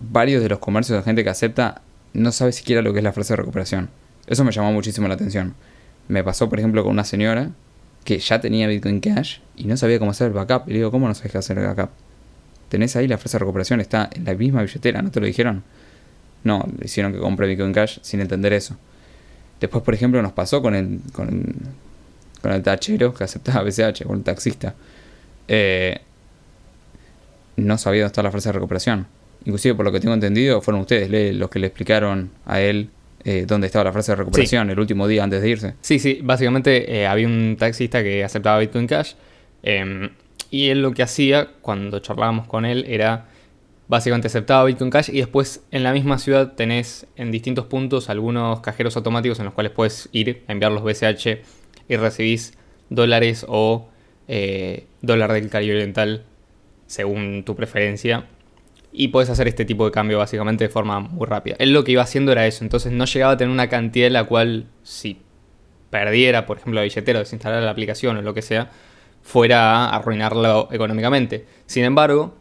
[0.00, 1.82] varios de los comercios de gente que acepta
[2.14, 3.90] no sabe siquiera lo que es la frase de recuperación.
[4.26, 5.54] Eso me llamó muchísimo la atención.
[6.08, 7.50] Me pasó, por ejemplo, con una señora
[8.04, 10.66] que ya tenía Bitcoin Cash y no sabía cómo hacer el backup.
[10.66, 11.90] Y le digo, ¿cómo no sabes qué hacer el backup?
[12.70, 15.62] Tenés ahí la frase de recuperación, está en la misma billetera, ¿no te lo dijeron?
[16.44, 18.78] No, le hicieron que compre Bitcoin Cash sin entender eso.
[19.60, 21.54] Después, por ejemplo, nos pasó con el, con,
[22.42, 24.74] con el tachero que aceptaba BCH, con el taxista.
[25.46, 25.98] Eh,
[27.56, 29.06] no sabía dónde está la frase de recuperación.
[29.44, 32.90] Inclusive, por lo que tengo entendido, fueron ustedes los que le explicaron a él
[33.24, 35.74] eh, dónde estaba la frase de recuperación el último día antes de irse.
[35.80, 39.14] Sí, sí, básicamente eh, había un taxista que aceptaba Bitcoin Cash.
[39.62, 40.10] eh,
[40.50, 43.26] Y él lo que hacía cuando charlábamos con él era
[43.88, 48.60] básicamente aceptaba Bitcoin Cash y después en la misma ciudad tenés en distintos puntos algunos
[48.60, 51.38] cajeros automáticos en los cuales puedes ir a enviar los BCH
[51.88, 52.54] y recibís
[52.90, 53.88] dólares o
[54.28, 56.24] eh, dólar del Caribe Oriental
[56.86, 58.26] según tu preferencia.
[58.90, 61.56] Y puedes hacer este tipo de cambio básicamente de forma muy rápida.
[61.58, 64.14] Él lo que iba haciendo era eso, entonces no llegaba a tener una cantidad en
[64.14, 65.20] la cual si
[65.90, 68.70] perdiera, por ejemplo, la billetera o desinstalar la aplicación o lo que sea,
[69.22, 71.44] fuera a arruinarlo económicamente.
[71.66, 72.37] Sin embargo,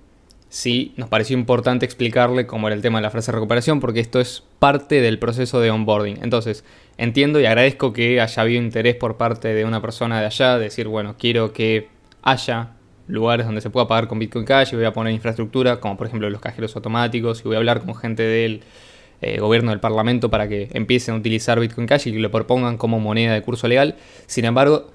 [0.50, 4.20] sí nos pareció importante explicarle cómo era el tema de la frase recuperación, porque esto
[4.20, 6.20] es parte del proceso de onboarding.
[6.22, 6.64] Entonces,
[6.98, 10.66] entiendo y agradezco que haya habido interés por parte de una persona de allá, de
[10.66, 11.90] decir, bueno, quiero que
[12.22, 12.72] haya
[13.08, 16.08] lugares donde se pueda pagar con Bitcoin Cash y voy a poner infraestructura, como por
[16.08, 18.62] ejemplo los cajeros automáticos, y voy a hablar con gente del
[19.22, 23.00] eh, gobierno del Parlamento para que empiecen a utilizar Bitcoin Cash y lo propongan como
[23.00, 23.96] moneda de curso legal.
[24.28, 24.92] Sin embargo,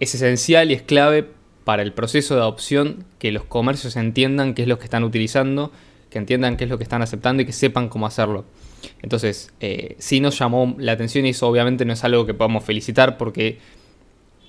[0.00, 1.28] es esencial y es clave
[1.64, 5.72] para el proceso de adopción que los comercios entiendan qué es lo que están utilizando,
[6.10, 8.44] que entiendan qué es lo que están aceptando y que sepan cómo hacerlo.
[9.00, 12.64] Entonces, eh, sí nos llamó la atención y eso obviamente no es algo que podamos
[12.64, 13.58] felicitar porque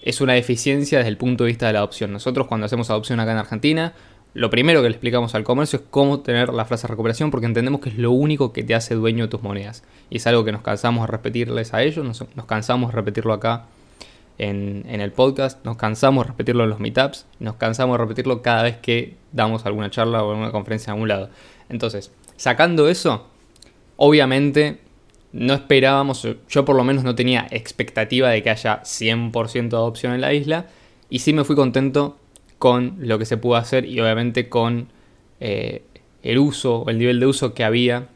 [0.02, 2.12] es una deficiencia desde el punto de vista de la adopción.
[2.12, 3.94] Nosotros cuando hacemos adopción acá en Argentina,
[4.34, 7.82] lo primero que le explicamos al comercio es cómo tener la frase recuperación porque entendemos
[7.82, 9.84] que es lo único que te hace dueño de tus monedas.
[10.10, 13.66] Y es algo que nos cansamos de repetirles a ellos, nos, cansamos de repetirlo acá
[14.44, 18.42] en, en, el podcast, nos cansamos de repetirlo en los meetups, nos cansamos de repetirlo
[18.42, 21.30] cada vez que damos alguna charla o alguna conferencia a algún lado.
[21.70, 23.28] Entonces, sacando eso,
[23.96, 24.80] obviamente
[25.34, 30.14] no esperábamos, yo por lo menos no tenía expectativa de que haya 100% de adopción
[30.14, 30.68] en la isla
[31.10, 32.18] y sí me fui contento
[32.60, 34.90] con lo que se pudo hacer y obviamente con
[35.40, 35.82] eh,
[36.22, 38.08] el uso el nivel de uso que había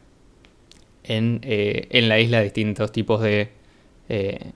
[1.02, 3.50] en, eh, en la isla distintos tipos de,
[4.08, 4.52] eh,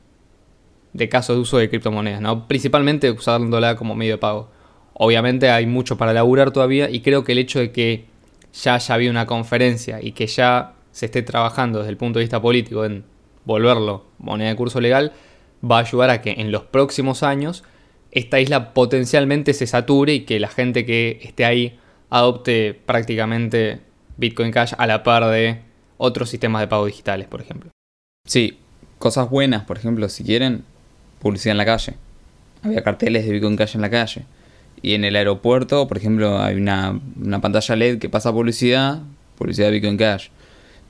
[0.92, 2.46] de casos de uso de criptomonedas, ¿no?
[2.46, 4.50] principalmente usándola como medio de pago.
[4.94, 8.07] Obviamente hay mucho para laburar todavía y creo que el hecho de que
[8.52, 12.24] ya haya habido una conferencia y que ya se esté trabajando desde el punto de
[12.24, 13.05] vista político en
[13.44, 15.12] volverlo moneda de curso legal,
[15.68, 17.64] va a ayudar a que en los próximos años
[18.11, 21.78] esta isla potencialmente se sature y que la gente que esté ahí
[22.11, 23.81] adopte prácticamente
[24.18, 25.62] Bitcoin Cash a la par de
[25.96, 27.70] otros sistemas de pago digitales, por ejemplo.
[28.26, 28.59] Sí,
[28.98, 30.64] cosas buenas, por ejemplo, si quieren,
[31.22, 31.94] publicidad en la calle.
[32.62, 34.22] Había carteles de Bitcoin Cash en la calle.
[34.82, 39.00] Y en el aeropuerto, por ejemplo, hay una, una pantalla LED que pasa publicidad,
[39.38, 40.28] publicidad de Bitcoin Cash.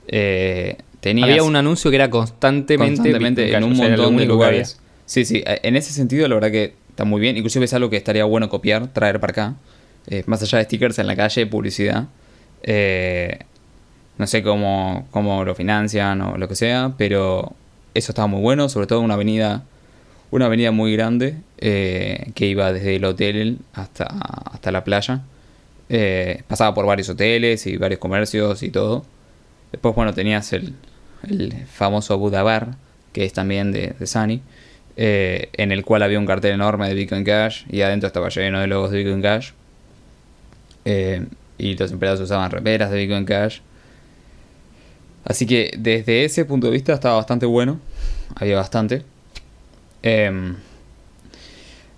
[0.07, 4.79] Eh, Había un anuncio que era constantemente, en un montón de lugares.
[5.05, 7.37] Sí, sí, eh, en ese sentido la verdad que está muy bien.
[7.37, 9.53] Inclusive es algo que estaría bueno copiar, traer para acá.
[10.07, 12.07] Eh, más allá de stickers en la calle, publicidad.
[14.17, 17.53] no sé cómo, cómo lo financian o lo que sea, pero
[17.93, 19.65] eso estaba muy bueno, sobre todo una avenida
[20.33, 25.21] una avenida muy grande que iba desde el hotel hasta, hasta la playa.
[26.47, 29.05] pasaba por varios hoteles y varios comercios y todo.
[29.73, 30.73] Después, bueno, tenías el,
[31.67, 32.75] famoso Budabar,
[33.11, 34.41] que es también de, de Sunny,
[34.95, 38.59] eh, en el cual había un cartel enorme de Bitcoin Cash y adentro estaba lleno
[38.59, 39.51] de logos de Bitcoin Cash.
[40.85, 41.25] Eh,
[41.57, 43.59] y los empleados usaban remeras de Bitcoin Cash.
[45.25, 47.79] Así que desde ese punto de vista estaba bastante bueno.
[48.35, 49.03] Había bastante.
[50.03, 50.55] Em,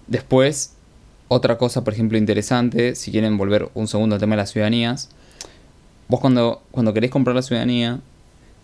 [0.08, 0.76] después,
[1.28, 5.10] otra cosa, por ejemplo, interesante, si quieren volver un segundo al tema de las ciudadanías,
[6.08, 8.00] vos cuando, cuando querés comprar la ciudadanía,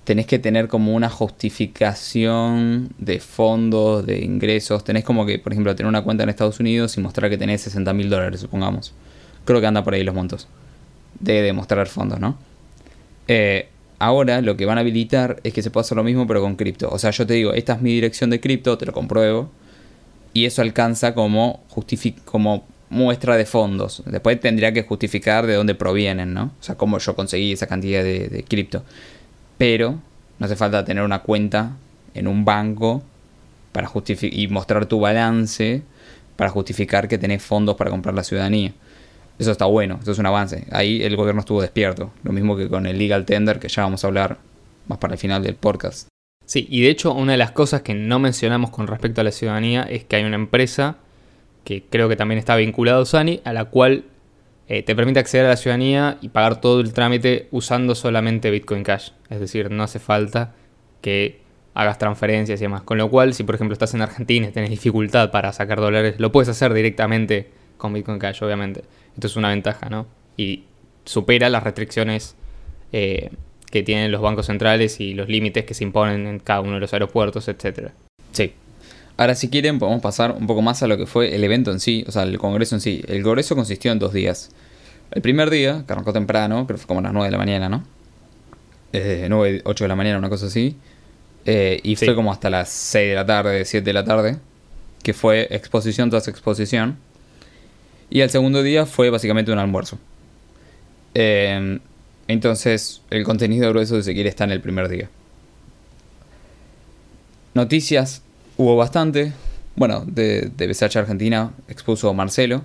[0.03, 4.83] tenés que tener como una justificación de fondos, de ingresos.
[4.83, 7.61] Tenés como que, por ejemplo, tener una cuenta en Estados Unidos y mostrar que tenés
[7.61, 8.93] 60 mil dólares, supongamos.
[9.45, 10.47] Creo que anda por ahí los montos.
[11.19, 12.37] De demostrar fondos, ¿no?
[13.27, 13.69] Eh,
[14.01, 16.55] ahora lo que van a habilitar es que se puede hacer lo mismo pero con
[16.55, 16.89] cripto.
[16.89, 19.49] O sea, yo te digo, esta es mi dirección de cripto, te lo compruebo.
[20.33, 21.63] Y eso alcanza como,
[22.25, 24.01] como muestra de fondos.
[24.05, 26.45] Después tendría que justificar de dónde provienen, ¿no?
[26.59, 28.83] O sea, cómo yo conseguí esa cantidad de, cripto.
[29.57, 29.99] Pero
[30.39, 31.77] no hace falta tener una cuenta
[32.15, 33.03] en un banco
[33.71, 33.89] para
[34.21, 35.83] y mostrar tu balance
[36.35, 38.73] para justificar que tenés fondos para comprar la ciudadanía.
[39.41, 40.67] Eso está bueno, eso es un avance.
[40.69, 42.11] Ahí el gobierno estuvo despierto.
[42.21, 44.37] Lo mismo que con el legal tender, que ya vamos a hablar
[44.85, 46.07] más para el final del podcast.
[46.45, 49.31] Sí, y de hecho una de las cosas que no mencionamos con respecto a la
[49.31, 50.97] ciudadanía es que hay una empresa
[51.63, 54.03] que creo que también está vinculado a Sani, a la cual
[54.67, 58.83] eh, te permite acceder a la ciudadanía y pagar todo el trámite usando solamente Bitcoin
[58.83, 59.09] Cash.
[59.31, 60.53] Es decir, no hace falta
[61.01, 61.41] que
[61.73, 62.83] hagas transferencias y demás.
[62.83, 66.19] Con lo cual, si por ejemplo estás en Argentina y tenés dificultad para sacar dólares,
[66.19, 68.83] lo puedes hacer directamente con Bitcoin Cash, obviamente.
[69.15, 70.07] Esto es una ventaja, ¿no?
[70.37, 70.63] Y
[71.05, 72.35] supera las restricciones
[72.93, 73.29] eh,
[73.69, 76.79] que tienen los bancos centrales y los límites que se imponen en cada uno de
[76.81, 77.89] los aeropuertos, etc.
[78.31, 78.53] Sí,
[79.17, 81.79] Ahora, si quieren, podemos pasar un poco más a lo que fue el evento en
[81.79, 83.03] sí, o sea, el congreso en sí.
[83.07, 84.49] El congreso consistió en dos días.
[85.11, 87.37] El primer día, que arrancó temprano, creo que fue como a las 9 de la
[87.37, 87.83] mañana, ¿no?
[88.93, 90.75] Eh, 9, 8 de la mañana, una cosa así.
[91.45, 92.05] Eh, y Sí.
[92.05, 94.37] fue como hasta las 6 de la tarde, 7 de la tarde,
[95.03, 96.97] que fue exposición tras exposición.
[98.11, 99.97] Y el segundo día fue básicamente un almuerzo.
[101.13, 101.79] Eh,
[102.27, 105.09] entonces, el contenido grueso, si se quiere, está en el primer día.
[107.53, 108.21] Noticias
[108.57, 109.31] hubo bastante.
[109.75, 112.63] Bueno, de, de BCH Argentina expuso Marcelo.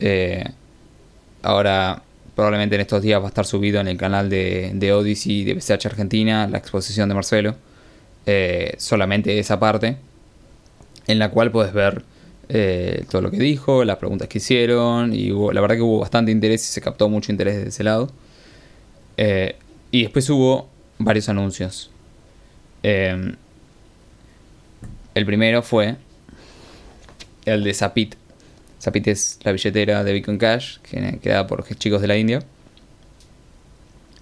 [0.00, 0.44] Eh,
[1.42, 2.02] ahora,
[2.34, 5.54] probablemente en estos días va a estar subido en el canal de, de Odyssey de
[5.54, 7.54] BCH Argentina la exposición de Marcelo.
[8.26, 9.98] Eh, solamente esa parte.
[11.06, 12.04] En la cual puedes ver
[12.52, 15.12] eh, todo lo que dijo, las preguntas que hicieron.
[15.14, 17.84] Y hubo- la verdad que hubo bastante interés y se captó mucho interés de ese
[17.84, 18.10] lado.
[19.16, 19.56] Eh,
[19.90, 21.90] y después hubo varios anuncios.
[22.82, 23.34] Eh,
[25.14, 25.96] el primero fue
[27.44, 28.14] el de Zapit.
[28.80, 32.42] Zapit es la billetera de Bitcoin Cash, que creada por chicos de la India.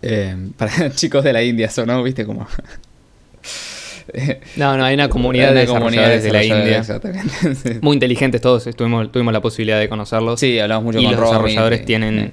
[0.03, 2.47] Eh, para chicos de la India, sonó, viste, como.
[4.57, 6.79] No, no, hay una comunidad de desarrolladores de la India.
[6.79, 7.79] Exactamente.
[7.83, 10.41] Muy inteligentes todos, estuvimos, tuvimos la posibilidad de conocerlos.
[10.41, 12.33] Sí, hablamos mucho y con los Romy, desarrolladores tienen,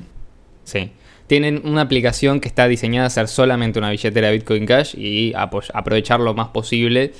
[0.63, 0.91] sí,
[1.27, 5.33] tienen una aplicación que está diseñada a ser solamente una billetera de Bitcoin Cash y
[5.35, 7.13] aprovechar lo más posible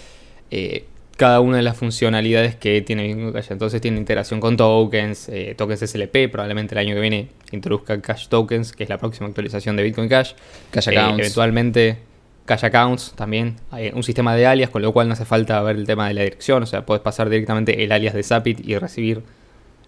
[0.52, 0.86] eh,
[1.18, 3.48] cada una de las funcionalidades que tiene Bitcoin Cash.
[3.50, 8.28] Entonces tiene integración con tokens, eh, tokens SLP, probablemente el año que viene introduzca Cash
[8.28, 10.34] Tokens, que es la próxima actualización de Bitcoin Cash.
[10.72, 11.20] Cash Eh, accounts.
[11.20, 11.98] eventualmente
[12.46, 13.56] Cash Accounts también,
[13.94, 16.22] un sistema de alias, con lo cual no hace falta ver el tema de la
[16.22, 19.24] dirección, o sea, puedes pasar directamente el alias de Zapit y recibir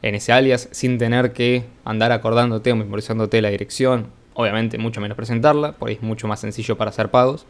[0.02, 4.08] en ese alias sin tener que andar acordándote o memorizándote la dirección.
[4.34, 7.46] Obviamente mucho menos presentarla, por es mucho más sencillo para hacer pagos.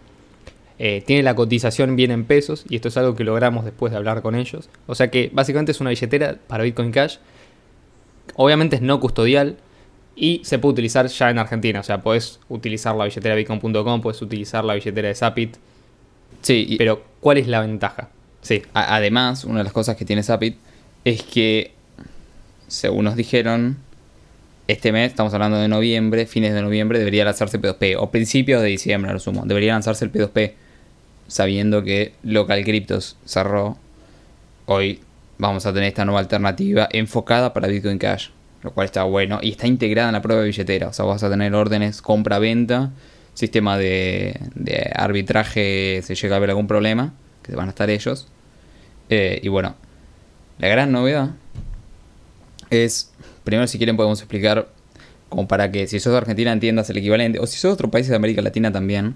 [0.80, 3.98] Eh, tiene la cotización bien en pesos y esto es algo que logramos después de
[3.98, 4.70] hablar con ellos.
[4.86, 7.17] O sea que básicamente es una billetera para Bitcoin Cash.
[8.36, 9.58] Obviamente es no custodial
[10.17, 11.80] y se puede utilizar ya en Argentina.
[11.80, 15.56] O sea, puedes utilizar la billetera bitcoin.com, puedes utilizar la billetera de Zapit.
[16.41, 18.10] Sí, y- Pero ¿cuál es la ventaja?
[18.41, 20.58] Sí, Además, una de las cosas que tiene Zapit
[21.06, 21.71] es que,
[22.67, 23.77] según nos dijeron,
[24.67, 28.67] este mes, estamos hablando de noviembre, fines de noviembre, debería lanzarse P2P, o principios de
[28.67, 30.53] diciembre, a lo sumo, debería lanzarse el P2P,
[31.27, 33.77] sabiendo que Local Cryptos cerró.
[34.65, 34.99] Hoy
[35.38, 38.30] vamos a tener esta nueva alternativa enfocada para Bitcoin Cash,
[38.67, 41.23] lo cual está bueno y está integrada en la prueba de billetera, o sea, vas
[41.23, 42.91] a tener órdenes compra-venta,
[43.34, 48.27] sistema de, de arbitraje si llega a haber algún problema, que van a estar ellos.
[49.10, 49.75] Eh, y bueno,
[50.60, 51.30] la gran novedad
[52.69, 53.13] es,
[53.45, 54.67] primero si quieren podemos explicar,
[55.30, 57.91] como para que si sos de Argentina entiendas el equivalente, o si sos de otros
[57.91, 59.15] países de América Latina también,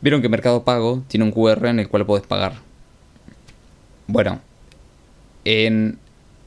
[0.00, 2.54] vieron que Mercado Pago tiene un QR en el cual podés pagar.
[4.06, 4.40] Bueno,
[5.44, 5.98] en,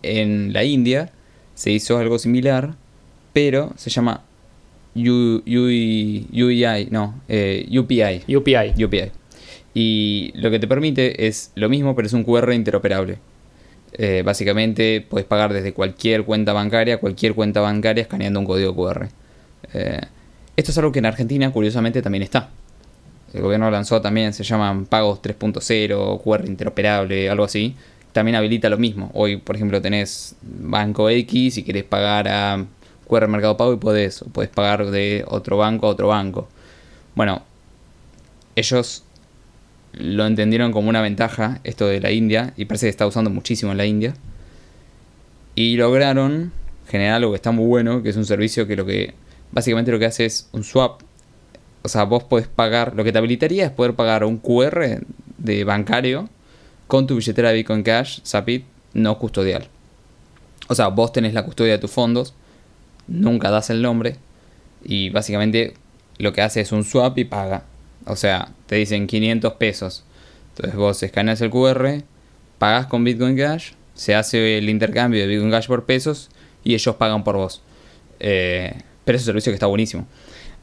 [0.03, 1.11] en la India
[1.55, 2.75] se hizo algo similar,
[3.33, 4.21] pero se llama
[4.95, 8.35] U- UI, UEI, no, eh, UPI.
[8.35, 8.83] UPI.
[8.83, 9.11] UPI.
[9.73, 13.17] Y lo que te permite es lo mismo, pero es un QR interoperable.
[13.93, 19.07] Eh, básicamente puedes pagar desde cualquier cuenta bancaria, cualquier cuenta bancaria escaneando un código QR.
[19.73, 20.01] Eh,
[20.55, 22.49] esto es algo que en Argentina curiosamente también está.
[23.33, 27.75] El gobierno lanzó también, se llaman pagos 3.0, QR interoperable, algo así.
[28.13, 29.11] También habilita lo mismo.
[29.13, 32.65] Hoy, por ejemplo, tenés Banco X y querés pagar a
[33.07, 34.21] QR Mercado Pago y podés.
[34.21, 36.47] O podés pagar de otro banco a otro banco.
[37.15, 37.43] Bueno,
[38.55, 39.03] ellos
[39.93, 43.71] lo entendieron como una ventaja, esto de la India, y parece que está usando muchísimo
[43.71, 44.13] en la India.
[45.55, 46.51] Y lograron
[46.87, 49.13] generar algo que está muy bueno, que es un servicio que lo que
[49.51, 51.01] básicamente lo que hace es un swap.
[51.81, 55.01] O sea, vos podés pagar, lo que te habilitaría es poder pagar un QR
[55.37, 56.29] de bancario
[56.87, 59.67] con tu billetera de Bitcoin Cash, Zapit, no custodial.
[60.67, 62.33] O sea, vos tenés la custodia de tus fondos,
[63.07, 64.17] nunca das el nombre,
[64.83, 65.73] y básicamente
[66.17, 67.63] lo que hace es un swap y paga.
[68.05, 70.03] O sea, te dicen 500 pesos.
[70.49, 72.03] Entonces vos escaneas el QR,
[72.57, 76.29] pagas con Bitcoin Cash, se hace el intercambio de Bitcoin Cash por pesos
[76.63, 77.61] y ellos pagan por vos.
[78.19, 78.73] Eh,
[79.05, 80.07] pero es un servicio que está buenísimo.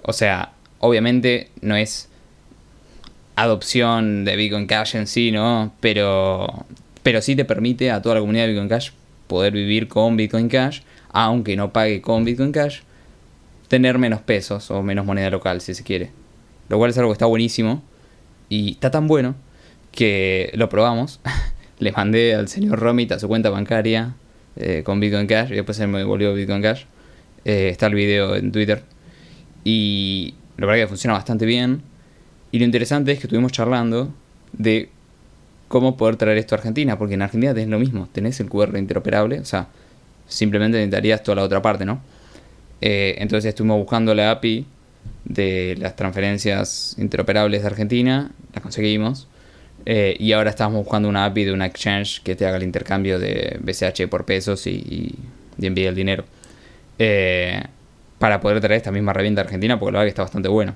[0.03, 2.09] O sea, obviamente no es
[3.43, 5.73] adopción de Bitcoin Cash en sí, ¿no?
[5.81, 6.67] Pero,
[7.03, 8.91] pero sí te permite a toda la comunidad de Bitcoin Cash
[9.27, 12.81] poder vivir con Bitcoin Cash, aunque no pague con Bitcoin Cash,
[13.69, 16.11] tener menos pesos o menos moneda local, si se quiere.
[16.69, 17.83] Lo cual es algo que está buenísimo.
[18.49, 19.37] Y está tan bueno
[19.93, 21.21] que lo probamos.
[21.79, 24.15] Le mandé al señor Romit a su cuenta bancaria
[24.57, 26.85] eh, con Bitcoin Cash y después él me devolvió Bitcoin Cash.
[27.45, 28.83] Eh, está el video en Twitter.
[29.65, 31.83] Y la verdad que funciona bastante bien.
[32.53, 34.13] Y lo interesante es que estuvimos charlando
[34.53, 34.91] de
[35.69, 38.77] cómo poder traer esto a Argentina, porque en Argentina tenés lo mismo, tenés el QR
[38.77, 39.69] interoperable, o sea,
[40.27, 42.01] simplemente necesitarías toda la otra parte, ¿no?
[42.81, 44.67] Eh, entonces estuvimos buscando la API
[45.25, 49.29] de las transferencias interoperables de Argentina, la conseguimos,
[49.87, 53.19] eh, y ahora estamos buscando una API de una exchange que te haga el intercambio
[53.21, 55.15] de BCH por pesos y,
[55.61, 56.25] envíe el dinero.
[56.99, 57.63] Eh,
[58.19, 60.75] para poder traer esta misma herramienta a Argentina, porque la verdad que está bastante bueno.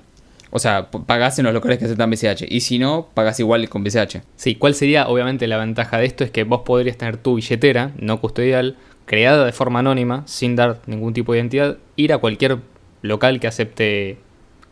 [0.55, 2.45] O sea, pagás en los locales que aceptan BCH.
[2.47, 4.21] Y si no, pagás igual con BCH.
[4.37, 6.23] Sí, ¿cuál sería obviamente la ventaja de esto?
[6.23, 10.79] Es que vos podrías tener tu billetera no custodial, creada de forma anónima, sin dar
[10.85, 12.59] ningún tipo de identidad, ir a cualquier
[13.01, 14.17] local que acepte,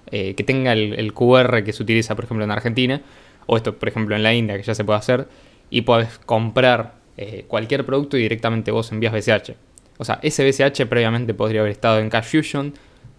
[0.09, 3.01] eh, que tenga el, QR que se utiliza, por ejemplo, en Argentina,
[3.45, 5.27] o esto, por ejemplo, en la India, que ya se puede hacer,
[5.69, 9.57] y podés comprar eh, cualquier producto y directamente vos envías BCH.
[9.97, 12.73] O sea, ese BCH previamente podría haber estado en Cash Fusion,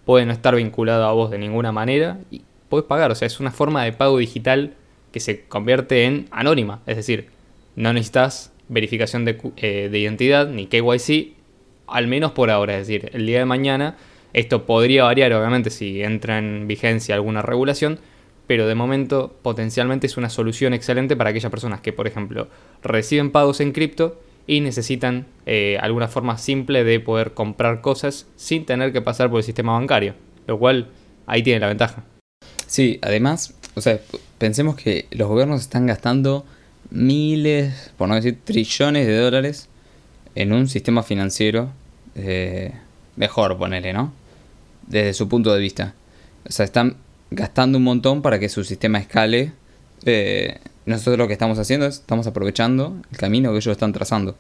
[0.07, 2.21] puede no estar vinculado a vos de ninguna manera
[2.69, 3.11] podés pagar.
[3.11, 4.75] O sea, es una forma de pago digital
[5.13, 6.83] que se convierte en anónima.
[6.87, 7.29] Es decir,
[7.77, 11.35] no necesitas verificación de, eh, de identidad ni KYC,
[11.87, 12.79] al menos por ahora.
[12.79, 13.97] Es decir, el día de mañana
[14.35, 18.01] esto podría variar, obviamente, si entra en vigencia alguna regulación,
[18.49, 22.49] pero de momento potencialmente es una solución excelente para aquellas personas que, por ejemplo,
[22.83, 28.67] reciben pagos en cripto y necesitan eh, alguna forma simple de poder comprar cosas sin
[28.67, 30.15] tener que pasar por el sistema bancario,
[30.49, 30.89] lo cual
[31.27, 32.05] ahí tiene la ventaja.
[32.75, 34.01] Sí, además, o sea,
[34.39, 36.45] pensemos que los gobiernos están gastando
[36.91, 39.69] miles, por no decir trillones de dólares
[40.35, 41.71] en un sistema financiero
[42.17, 42.73] eh,
[43.15, 44.13] mejor, ponele, ¿no?
[44.89, 45.95] Desde su punto de vista.
[46.49, 46.97] O sea, están
[47.31, 49.53] gastando un montón para que su sistema escale.
[50.05, 54.35] Eh, nosotros lo que estamos haciendo es, estamos aprovechando el camino que ellos están trazando.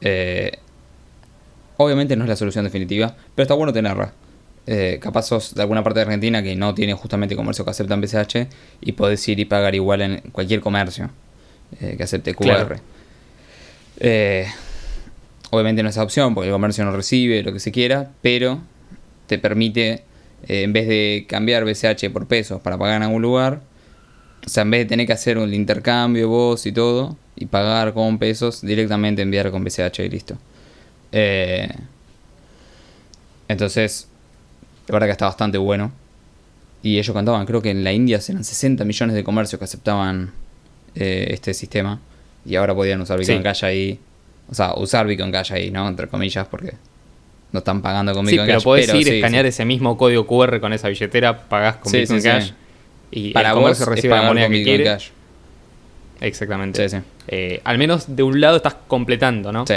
[0.00, 0.52] Eh,
[1.76, 4.14] obviamente no es la solución definitiva, pero está bueno tenerla.
[4.70, 7.96] Eh, capaz sos de alguna parte de Argentina que no tiene justamente comercio que acepta
[7.96, 8.48] BCH
[8.82, 11.08] y podés ir y pagar igual en cualquier comercio
[11.80, 12.76] eh, que acepte QR.
[15.50, 18.60] obviamente no es opción porque el comercio no recibe lo que se quiera, pero
[19.26, 20.02] te permite,
[20.46, 23.62] en vez de cambiar BCH por pesos para pagar en algún lugar,
[24.46, 27.94] o sea, en vez de tener que hacer un intercambio vos y todo, y pagar
[27.94, 30.38] con pesos, directamente enviar con BCH y listo.
[31.12, 31.68] Eh,
[33.48, 34.08] entonces,
[34.88, 35.92] la verdad que está bastante bueno.
[36.82, 40.32] Y ellos contaban, creo que en la India eran 60 millones de comercios que aceptaban
[40.94, 42.00] eh, este sistema.
[42.44, 43.98] Y ahora podían usar Bitcoin Cash ahí.
[44.50, 45.86] O sea, usar Bitcoin Cash ahí, ¿no?
[45.88, 46.74] Entre comillas, porque
[47.52, 48.64] no están pagando con Bitcoin sí, pero Cash.
[48.64, 52.52] Podés ir, escanear ese mismo código QR con esa billetera, pagás con Bitcoin Cash
[53.10, 54.84] y para el comercio recibe la moneda que quiere.
[54.84, 55.08] Cash.
[56.20, 56.88] Exactamente.
[56.88, 57.02] Sí, sí.
[57.28, 59.66] Eh, al menos de un lado estás completando, ¿no?
[59.66, 59.76] Sí.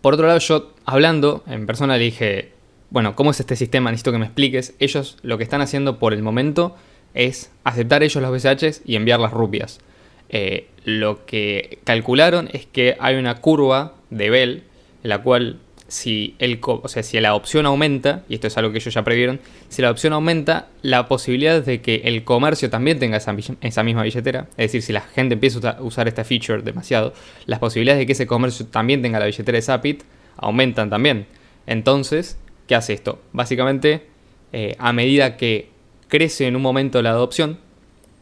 [0.00, 2.52] Por otro lado, yo hablando en persona le dije,
[2.92, 3.90] bueno, ¿cómo es este sistema?
[3.90, 4.74] Necesito que me expliques.
[4.78, 6.76] Ellos lo que están haciendo por el momento
[7.14, 9.80] es aceptar ellos los BCHs y enviar las rupias.
[10.28, 14.64] Eh, lo que calcularon es que hay una curva de Bell
[15.04, 18.72] en la cual si, el, o sea, si la opción aumenta, y esto es algo
[18.72, 22.98] que ellos ya previeron, si la opción aumenta, la posibilidad de que el comercio también
[22.98, 26.62] tenga esa, esa, misma billetera, es decir, si la gente empieza a usar esta feature
[26.62, 27.14] demasiado,
[27.46, 30.02] las posibilidades de que ese comercio también tenga la billetera de Zapit
[30.36, 31.26] aumentan también.
[31.66, 33.20] Entonces, ¿qué hace esto?
[33.32, 34.06] Básicamente,
[34.52, 35.70] eh, a medida que
[36.08, 37.58] crece en un momento la adopción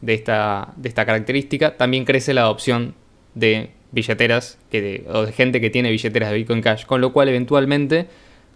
[0.00, 2.94] de esta, de esta característica, también crece la adopción
[3.34, 7.28] de billeteras que o de gente que tiene billeteras de Bitcoin Cash, con lo cual
[7.28, 8.06] eventualmente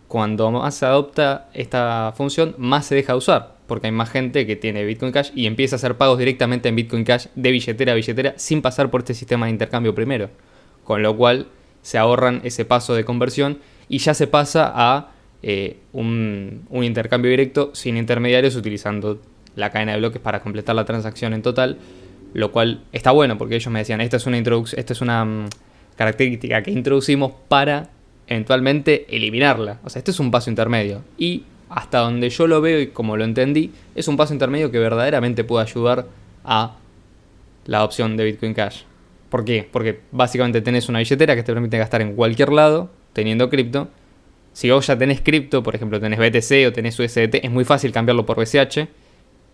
[0.09, 4.55] cuando más se adopta esta función, más se deja usar, porque hay más gente que
[4.55, 7.94] tiene Bitcoin Cash y empieza a hacer pagos directamente en Bitcoin Cash de billetera a
[7.97, 10.31] billetera sin pasar por este sistema de intercambio primero,
[10.85, 11.49] con lo cual
[11.83, 15.13] se ahorran ese paso de conversión y ya se pasa a
[15.46, 19.20] eh, un, intercambio directo sin intermediarios utilizando
[19.57, 21.78] la cadena de bloques para completar la transacción en total
[22.33, 25.48] lo cual está bueno porque ellos me decían, esta es una, esta es una mm,
[25.96, 27.90] característica que introducimos para
[28.26, 29.80] eventualmente eliminarla.
[29.85, 31.02] O sea, este es un paso intermedio.
[31.16, 34.78] Y hasta donde yo lo veo y como lo entendí, es un paso intermedio que
[34.78, 36.07] verdaderamente puede ayudar
[36.44, 36.76] a
[37.66, 38.83] la adopción de Bitcoin Cash.
[39.30, 39.68] ¿Por qué?
[39.70, 43.88] Porque básicamente tenés una billetera que te permite gastar en cualquier lado teniendo cripto.
[44.55, 47.92] Si vos ya tenés cripto, por ejemplo tenés BTC o tenés USDT, es muy fácil
[47.92, 48.88] cambiarlo por BCH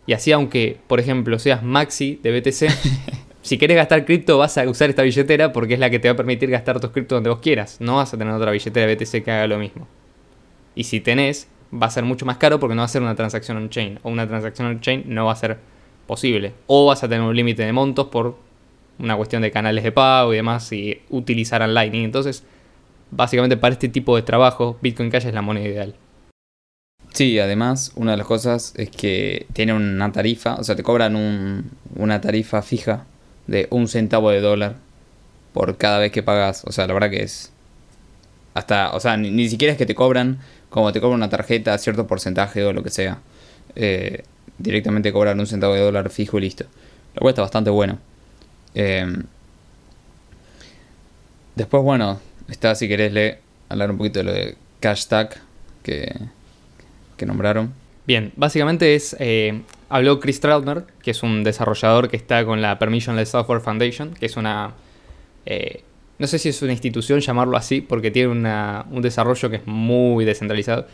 [0.06, 2.68] y así, aunque, por ejemplo, seas Maxi de BTC,
[3.42, 6.14] si quieres gastar cripto, vas a usar esta billetera porque es la que te va
[6.14, 7.76] a permitir gastar tus cripto donde vos quieras.
[7.80, 9.86] No vas a tener otra billetera de BTC que haga lo mismo.
[10.74, 13.14] Y si tenés, va a ser mucho más caro porque no va a ser una
[13.14, 14.00] transacción on-chain.
[14.02, 15.58] O una transacción on-chain no va a ser
[16.06, 16.54] posible.
[16.66, 18.36] O vas a tener un límite de montos por
[18.98, 22.04] una cuestión de canales de pago y demás y utilizar Lightning.
[22.04, 22.44] Entonces,
[23.10, 25.94] básicamente para este tipo de trabajo, Bitcoin Cash es la moneda ideal.
[27.12, 31.70] Sí, además, una de las cosas es que tiene una tarifa, o sea, te cobran
[31.96, 33.04] una tarifa fija
[33.46, 34.76] de un centavo de dólar
[35.52, 36.64] por cada vez que pagas.
[36.64, 37.52] O sea, la verdad que es.
[38.54, 40.38] Hasta, o sea, ni, ni siquiera es que te cobran,
[40.70, 43.20] como te cobran una tarjeta, cierto porcentaje o lo que sea.
[43.76, 44.24] Eh,
[44.58, 46.64] directamente cobran un centavo de dólar fijo y listo.
[47.14, 47.98] Lo cual está bastante bueno.
[48.74, 49.06] Eh,
[51.56, 52.20] después, bueno,
[52.50, 53.38] está si querés le
[53.68, 55.36] hablar un poquito de lo de Cashtag
[55.82, 56.14] que,
[57.16, 57.72] que nombraron.
[58.06, 59.14] Bien, básicamente es.
[59.20, 64.14] eh, habló Chris Trautner, que es un desarrollador que está con la Permissionless Software Foundation,
[64.14, 64.72] que es una.
[65.46, 65.82] eh,
[66.18, 69.66] no sé si es una institución llamarlo así, porque tiene una- un desarrollo que es
[69.66, 70.86] muy descentralizado,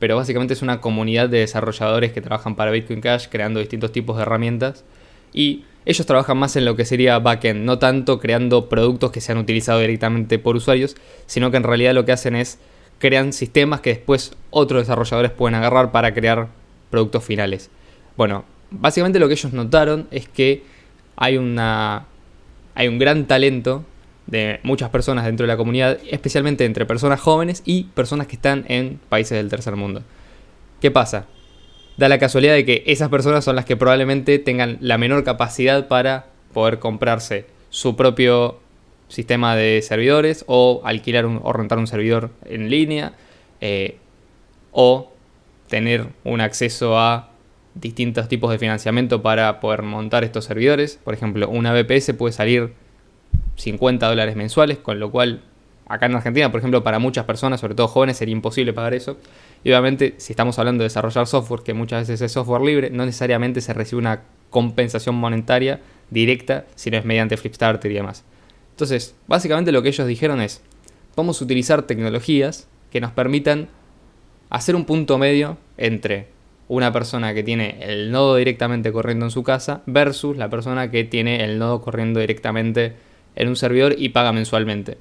[0.00, 4.16] pero básicamente es una comunidad de desarrolladores que trabajan para Bitcoin Cash creando distintos tipos
[4.16, 4.82] de herramientas.
[5.32, 9.38] Y ellos trabajan más en lo que sería backend, no tanto creando productos que sean
[9.38, 12.58] utilizados directamente por usuarios, sino que en realidad lo que hacen es
[12.98, 16.48] crean sistemas que después otros desarrolladores pueden agarrar para crear
[16.90, 17.70] productos finales.
[18.16, 20.62] Bueno, básicamente lo que ellos notaron es que
[21.16, 22.06] hay una
[22.74, 23.84] hay un gran talento
[24.26, 28.64] de muchas personas dentro de la comunidad, especialmente entre personas jóvenes y personas que están
[28.68, 30.02] en países del tercer mundo.
[30.80, 31.26] ¿Qué pasa?
[31.96, 35.88] Da la casualidad de que esas personas son las que probablemente tengan la menor capacidad
[35.88, 38.60] para poder comprarse su propio
[39.08, 43.12] sistema de servidores o alquilar o rentar un servidor en línea
[43.60, 43.98] eh,
[44.72, 45.12] o
[45.68, 47.30] tener un acceso a
[47.74, 50.98] distintos tipos de financiamiento para poder montar estos servidores.
[51.02, 52.72] Por ejemplo, una VPS puede salir
[53.56, 55.42] 50 dólares mensuales, con lo cual
[55.92, 59.18] acá en Argentina, por ejemplo, para muchas personas, sobre todo jóvenes, sería imposible pagar eso.
[59.62, 63.04] Y obviamente, si estamos hablando de desarrollar software, que muchas veces es software libre, no
[63.04, 68.24] necesariamente se recibe una compensación monetaria directa, sino es mediante Flipstarter y demás.
[68.70, 70.62] Entonces, básicamente lo que ellos dijeron es,
[71.14, 73.68] vamos a utilizar tecnologías que nos permitan
[74.48, 76.28] hacer un punto medio entre
[76.68, 81.04] una persona que tiene el nodo directamente corriendo en su casa versus la persona que
[81.04, 82.94] tiene el nodo corriendo directamente
[83.36, 84.96] en un servidor y paga mensualmente.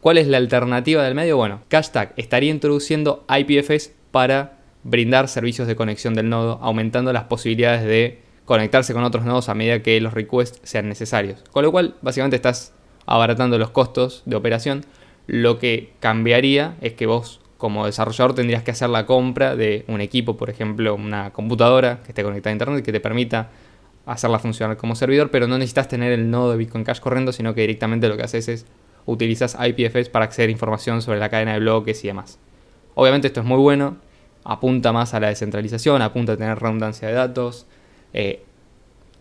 [0.00, 1.36] ¿Cuál es la alternativa del medio?
[1.36, 7.84] Bueno, Cashtag estaría introduciendo IPFS para brindar servicios de conexión del nodo, aumentando las posibilidades
[7.84, 11.44] de conectarse con otros nodos a medida que los requests sean necesarios.
[11.50, 12.72] Con lo cual, básicamente estás
[13.04, 14.86] abaratando los costos de operación.
[15.26, 20.00] Lo que cambiaría es que vos, como desarrollador, tendrías que hacer la compra de un
[20.00, 23.50] equipo, por ejemplo, una computadora que esté conectada a internet que te permita
[24.06, 27.54] hacerla funcionar como servidor, pero no necesitas tener el nodo de Bitcoin Cash corriendo, sino
[27.54, 28.66] que directamente lo que haces es
[29.06, 32.38] utilizas IPFS para acceder a información sobre la cadena de bloques y demás.
[32.94, 33.96] Obviamente esto es muy bueno,
[34.44, 37.66] apunta más a la descentralización, apunta a tener redundancia de datos,
[38.12, 38.42] eh,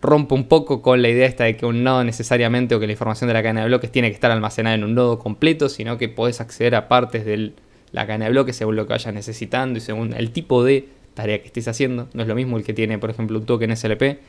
[0.01, 2.93] rompe un poco con la idea esta de que un nodo necesariamente o que la
[2.93, 5.97] información de la cadena de bloques tiene que estar almacenada en un nodo completo, sino
[5.97, 7.53] que podés acceder a partes de
[7.91, 11.39] la cadena de bloques según lo que vayas necesitando y según el tipo de tarea
[11.41, 12.07] que estés haciendo.
[12.13, 14.19] No es lo mismo el que tiene, por ejemplo, un token SLP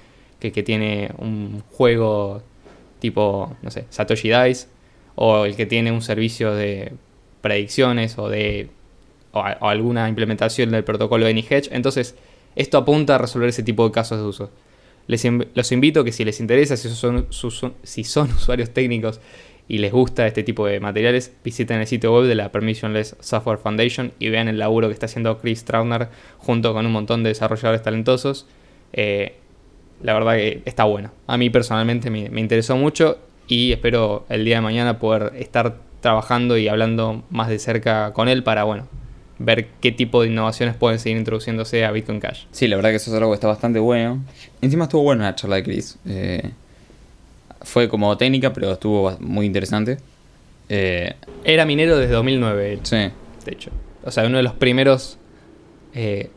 [0.40, 2.42] que el que tiene un juego
[2.98, 4.66] tipo, no sé, Satoshi Dice
[5.14, 6.92] o el que tiene un servicio de
[7.40, 8.70] predicciones o de
[9.32, 11.68] alguna implementación del protocolo de Hedge.
[11.72, 12.16] Entonces,
[12.56, 14.50] esto apunta a resolver ese tipo de casos de uso.
[15.06, 17.26] Les los invito que si les interesa, si son,
[17.82, 19.20] si son usuarios técnicos
[19.68, 23.58] y les gusta este tipo de materiales, visiten el sitio web de la Permissionless Software
[23.58, 26.08] Foundation y vean el laburo que está haciendo Chris Trauner
[26.38, 28.46] junto con un montón de desarrolladores talentosos.
[28.92, 29.36] Eh,
[30.02, 31.12] la verdad que está bueno.
[31.26, 33.18] A mí personalmente me, me interesó mucho
[33.50, 38.28] y espero el día de mañana poder estar trabajando y hablando más de cerca con
[38.28, 38.86] él para, bueno,
[39.40, 42.44] ver qué tipo de innovaciones pueden seguir introduciéndose a Bitcoin Cash.
[42.52, 44.22] Sí, la verdad que eso es algo que está bastante bueno.
[44.62, 45.98] Encima estuvo buena la charla de Chris.
[46.06, 46.50] Eh,
[47.62, 49.98] fue como técnica, pero estuvo muy interesante.
[50.68, 53.12] Eh, Era minero desde 2009, él, sí, de
[53.52, 53.72] hecho.
[54.04, 55.18] O sea, uno de los primeros
[55.92, 56.30] eh,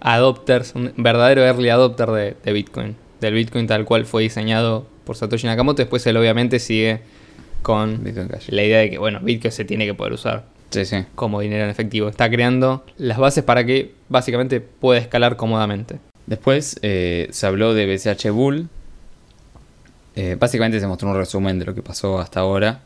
[0.00, 2.94] adopters, un verdadero early adopter de, de Bitcoin.
[3.22, 5.78] Del Bitcoin tal cual fue diseñado por Satoshi Nakamoto.
[5.82, 7.00] Después él obviamente sigue
[7.62, 8.50] con Bitcoin Cash.
[8.50, 10.98] la idea de que, bueno, Bitcoin se tiene que poder usar Sí, sí.
[11.14, 12.08] como dinero en efectivo.
[12.10, 15.98] Está creando las bases para que básicamente pueda escalar cómodamente.
[16.26, 18.68] Después eh, se habló de BCH Bull.
[20.14, 22.82] Eh, básicamente se mostró un resumen de lo que pasó hasta ahora.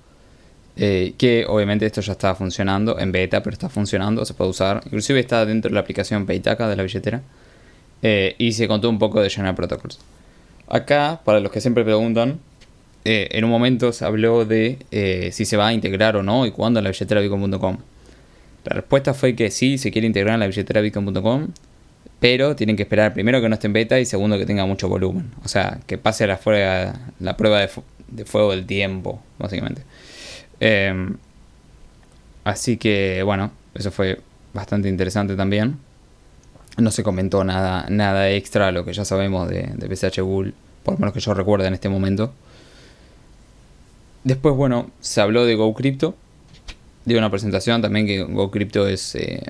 [0.76, 4.80] Eh, que obviamente esto ya está funcionando en beta, pero está funcionando, se puede usar.
[4.86, 7.20] Inclusive está dentro de la aplicación Paytaka de la billetera.
[8.02, 9.98] Eh, y se contó un poco de General Protocols.
[10.72, 12.40] Acá, para los que siempre preguntan,
[13.04, 16.46] eh, en un momento se habló de eh, si se va a integrar o no
[16.46, 17.76] y cuándo en la billetera bitcoin.com.
[18.64, 21.48] La respuesta fue que sí, se quiere integrar en la billetera bitcoin.com,
[22.20, 24.88] pero tienen que esperar primero que no esté en beta y segundo que tenga mucho
[24.88, 25.30] volumen.
[25.44, 29.82] O sea, que pase la, fuera- la prueba de, fu- de fuego del tiempo, básicamente.
[30.60, 30.94] Eh,
[32.44, 34.20] así que, bueno, eso fue
[34.54, 35.76] bastante interesante también.
[36.78, 40.54] No se comentó nada, nada extra a lo que ya sabemos de, de PSH Bull,
[40.82, 42.32] por lo menos que yo recuerde en este momento.
[44.24, 46.14] Después, bueno, se habló de GoCrypto.
[47.04, 49.42] De una presentación también que GoCrypto es eh,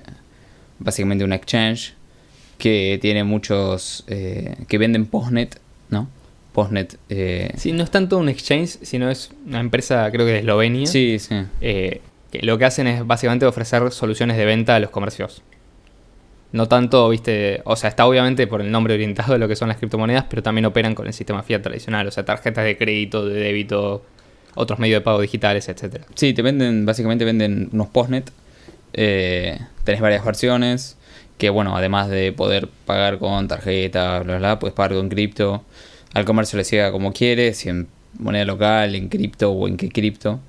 [0.79, 1.95] básicamente un exchange
[2.57, 5.61] que tiene muchos eh, que venden postnet,
[5.91, 6.09] ¿no?
[6.55, 6.99] Postnet.
[7.11, 10.87] Eh, Sí, no es tanto un exchange, sino es una empresa, creo que de Eslovenia.
[10.87, 11.35] sí, sí.
[11.61, 12.01] eh,
[12.31, 15.43] que lo que hacen es básicamente ofrecer soluciones de venta a los comercios.
[16.53, 19.69] No tanto, viste, o sea, está obviamente por el nombre orientado a lo que son
[19.69, 23.25] las criptomonedas, pero también operan con el sistema fiat tradicional, o sea, tarjetas de crédito,
[23.27, 24.03] de débito,
[24.55, 26.05] otros medios de pago digitales, etcétera.
[26.15, 28.31] Sí, te venden, básicamente venden unos postnet.
[28.93, 30.99] Eh, tenés varias versiones.
[31.39, 35.65] Que bueno, además de poder pagar con tarjeta, bla, bla, puedes pagar con cripto.
[36.13, 37.89] Al comercio le llega como quiere, si en
[38.19, 40.41] moneda local, en cripto o en qué cripto.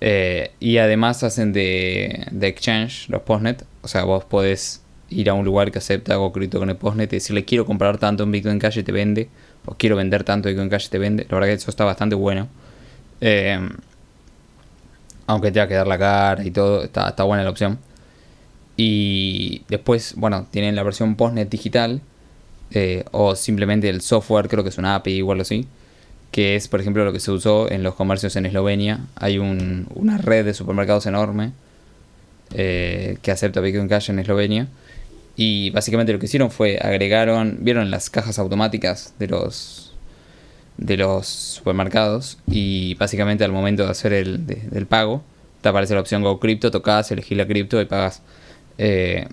[0.00, 3.64] Eh, y además hacen de, de exchange los postnet.
[3.82, 7.12] O sea, vos podés ir a un lugar que acepta algo cripto con el postnet
[7.12, 9.28] y decirle quiero comprar tanto en Bitcoin Cash y te vende.
[9.66, 11.26] O quiero vender tanto en Bitcoin Cash y te vende.
[11.28, 12.48] La verdad que eso está bastante bueno.
[13.20, 13.58] Eh,
[15.26, 17.78] aunque tenga que dar la cara y todo, está, está buena la opción.
[18.76, 22.00] Y después, bueno, tienen la versión postnet digital.
[22.72, 25.66] eh, o simplemente el software, creo que es una API algo así.
[26.30, 29.00] Que es, por ejemplo, lo que se usó en los comercios en Eslovenia.
[29.16, 31.50] Hay un- una red de supermercados enorme
[32.54, 34.68] eh, que acepta Bitcoin Cash en Eslovenia.
[35.42, 39.94] Y básicamente lo que hicieron fue agregaron, vieron las cajas automáticas de los
[40.76, 45.22] de los supermercados y básicamente al momento de hacer el de- del pago
[45.62, 48.20] te aparece la opción Go Crypto, tocas, elegís la cripto y pagas.
[48.76, 49.26] Eh,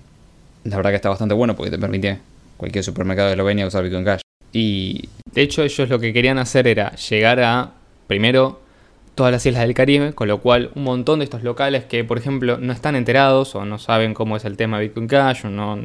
[0.64, 2.20] la verdad que está bastante bueno porque te permite
[2.56, 4.20] cualquier supermercado de Eslovenia usar Bitcoin Cash.
[4.52, 7.72] Y De hecho, ellos lo que querían hacer era llegar a,
[8.06, 8.60] primero,
[9.18, 12.18] todas las islas del Caribe, con lo cual un montón de estos locales que, por
[12.18, 15.50] ejemplo, no están enterados o no saben cómo es el tema de Bitcoin Cash o
[15.50, 15.80] no...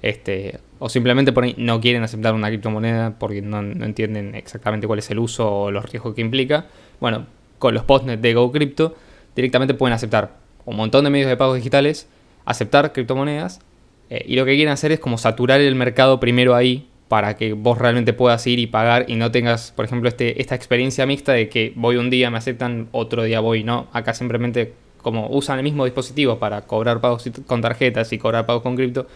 [0.00, 5.18] Este, o simplemente no quieren aceptar una criptomoneda porque no, entienden exactamente cuál es el
[5.18, 6.64] uso o los riesgos que implica.
[6.98, 7.26] Bueno,
[7.58, 8.96] con los postnet de GoCrypto
[9.36, 12.08] directamente pueden aceptar un montón de medios de pagos digitales,
[12.46, 13.60] aceptar criptomonedas
[14.08, 17.54] eh, y lo que quieren hacer es como saturar el mercado primero ahí para que
[17.54, 21.32] vos realmente puedas ir y pagar y no tengas, por ejemplo, este, esta experiencia mixta
[21.32, 23.88] de que voy un día, me aceptan, otro día voy, no.
[23.92, 28.62] Acá simplemente como usan el mismo dispositivo para cobrar pagos con tarjetas y cobrar pagos
[28.62, 29.08] con cripto,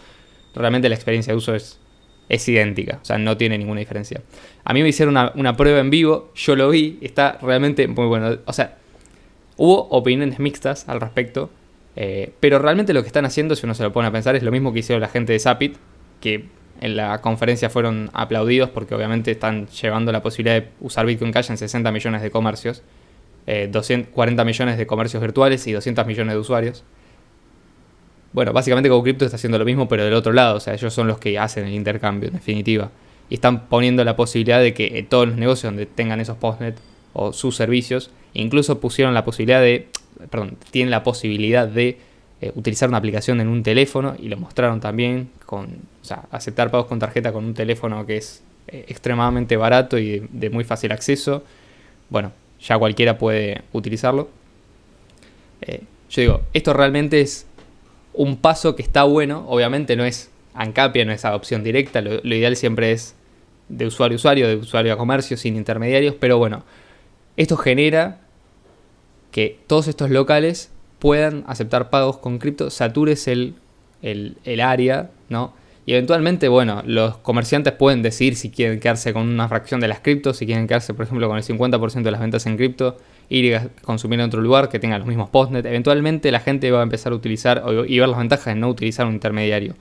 [0.53, 1.79] realmente la experiencia de uso es,
[2.27, 4.21] es idéntica, o sea, no tiene ninguna diferencia.
[4.65, 8.07] A mí me hicieron una, una prueba en vivo, yo lo vi, está realmente muy
[8.07, 8.39] bueno.
[8.43, 8.75] O sea,
[9.55, 11.49] hubo opiniones mixtas al respecto,
[11.95, 14.43] eh, pero realmente lo que están haciendo, si uno se lo pone a pensar, es
[14.43, 15.77] lo mismo que hicieron la gente de Zapit,
[16.19, 16.43] que
[16.81, 21.49] en la conferencia fueron aplaudidos porque obviamente están llevando la posibilidad de usar Bitcoin Cash
[21.49, 22.83] en 60 millones de comercios,
[23.47, 26.83] eh, 240 millones de comercios virtuales y 200 millones de usuarios.
[28.33, 31.07] Bueno, básicamente GoCrypto está haciendo lo mismo, pero del otro lado, o sea, ellos son
[31.07, 32.91] los que hacen el intercambio, en definitiva.
[33.29, 36.77] Y están poniendo la posibilidad de que en todos los negocios donde tengan esos postnet
[37.13, 39.87] o sus servicios, incluso pusieron la posibilidad de,
[40.29, 41.97] perdón, tienen la posibilidad de
[42.45, 46.69] eh, utilizar una aplicación en un teléfono y lo mostraron también con, o sea, aceptar
[46.69, 50.91] pagos con tarjeta con un teléfono que es eh, extremadamente barato y de, muy fácil
[50.91, 51.43] acceso.
[52.09, 52.31] Bueno,
[52.61, 54.29] ya cualquiera puede utilizarlo.
[55.61, 55.81] Eh,
[56.11, 57.47] yo digo, esto realmente es
[58.13, 62.55] un paso que está bueno, obviamente no es ANCAPIA, no es adopción directa, lo ideal
[62.55, 63.15] siempre es
[63.69, 66.63] de usuario a usuario, de usuario a comercio, sin intermediarios, pero bueno,
[67.37, 68.19] esto genera
[69.31, 70.69] que todos estos locales
[71.05, 73.53] puedan aceptar pagos con cripto, satures el,
[74.01, 75.53] el, el área, ¿no?
[75.85, 79.99] Y eventualmente, bueno, los comerciantes pueden decidir si quieren quedarse con una fracción de las
[79.99, 82.97] criptos, si quieren quedarse, por ejemplo, con el 50% de las ventas en cripto,
[83.29, 85.63] ir a consumir en otro lugar que tenga los mismos postnet.
[85.67, 89.05] Eventualmente la gente va a empezar a utilizar y ver las ventajas de no utilizar
[89.05, 89.75] un intermediario.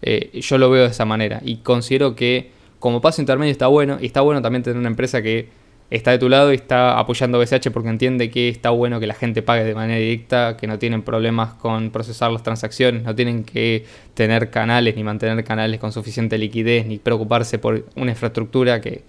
[0.00, 3.98] Eh, yo lo veo de esa manera y considero que como paso intermedio está bueno
[4.00, 5.48] y está bueno también tener una empresa que
[5.96, 9.12] está de tu lado y está apoyando BCH porque entiende que está bueno que la
[9.12, 13.44] gente pague de manera directa, que no tienen problemas con procesar las transacciones, no tienen
[13.44, 13.84] que
[14.14, 19.02] tener canales ni mantener canales con suficiente liquidez ni preocuparse por una infraestructura que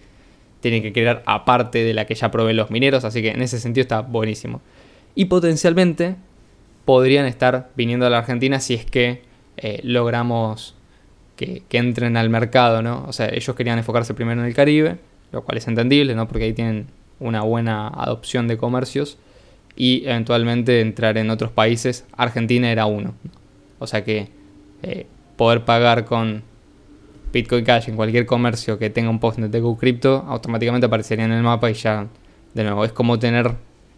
[0.59, 3.59] tienen que crear aparte de la que ya proveen los mineros, así que en ese
[3.61, 4.61] sentido está buenísimo.
[5.15, 6.15] Y potencialmente
[6.84, 9.21] podrían estar viniendo a la Argentina si es que
[9.55, 10.75] eh, logramos
[11.38, 13.05] que, que entren al mercado, ¿no?
[13.07, 14.97] O sea, ellos querían enfocarse primero en el Caribe,
[15.34, 16.27] lo cual es entendible, ¿no?
[16.27, 16.88] Porque ahí tienen
[17.19, 19.17] una buena adopción de comercios
[19.75, 22.05] y eventualmente entrar en otros países.
[22.15, 23.15] Argentina era uno.
[23.79, 24.29] O sea que
[24.84, 26.43] eh, poder pagar con
[27.34, 31.41] Bitcoin Cash en cualquier comercio que tenga un postnet de GoCrypto automáticamente aparecería en el
[31.41, 32.07] mapa y ya,
[32.53, 33.55] de nuevo, es como tener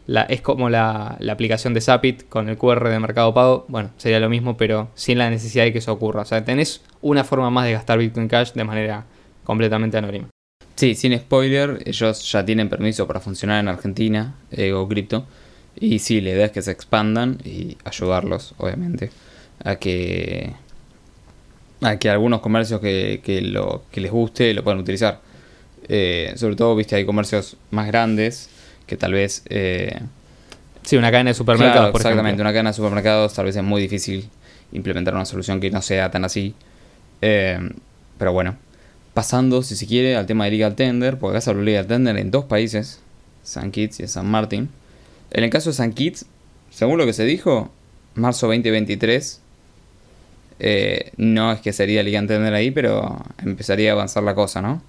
[0.07, 3.65] la, es como la, la aplicación de Zapit con el QR de Mercado Pago.
[3.67, 6.21] Bueno, sería lo mismo, pero sin la necesidad de que eso ocurra.
[6.21, 9.05] O sea, tenés una forma más de gastar Bitcoin Cash de manera
[9.43, 10.29] completamente anónima.
[10.75, 15.25] Sí, sin spoiler, ellos ya tienen permiso para funcionar en Argentina, Ego Crypto.
[15.79, 19.09] Y sí, la idea es que se expandan y ayudarlos, obviamente,
[19.63, 20.53] a que
[21.81, 25.21] a que algunos comercios que, que, lo, que les guste lo puedan utilizar.
[25.87, 28.49] Eh, sobre todo, viste, hay comercios más grandes
[28.87, 29.43] que tal vez...
[29.49, 29.99] Eh,
[30.81, 33.81] sí, una cadena de supermercados, por Exactamente, una cadena de supermercados tal vez es muy
[33.81, 34.29] difícil
[34.71, 36.55] implementar una solución que no sea tan así.
[37.21, 37.59] Eh,
[38.17, 38.57] pero bueno,
[39.15, 41.87] pasando, si se quiere, al tema de Legal Tender, porque acá se habló de Legal
[41.87, 42.99] Tender en dos países,
[43.41, 44.69] San Kitts y San Martín.
[45.31, 46.27] En el caso de San Kitts,
[46.69, 47.71] según lo que se dijo,
[48.13, 49.41] marzo 2023
[50.59, 54.81] eh, no es que sería Liga Entender ahí, pero empezaría a avanzar la cosa, ¿no?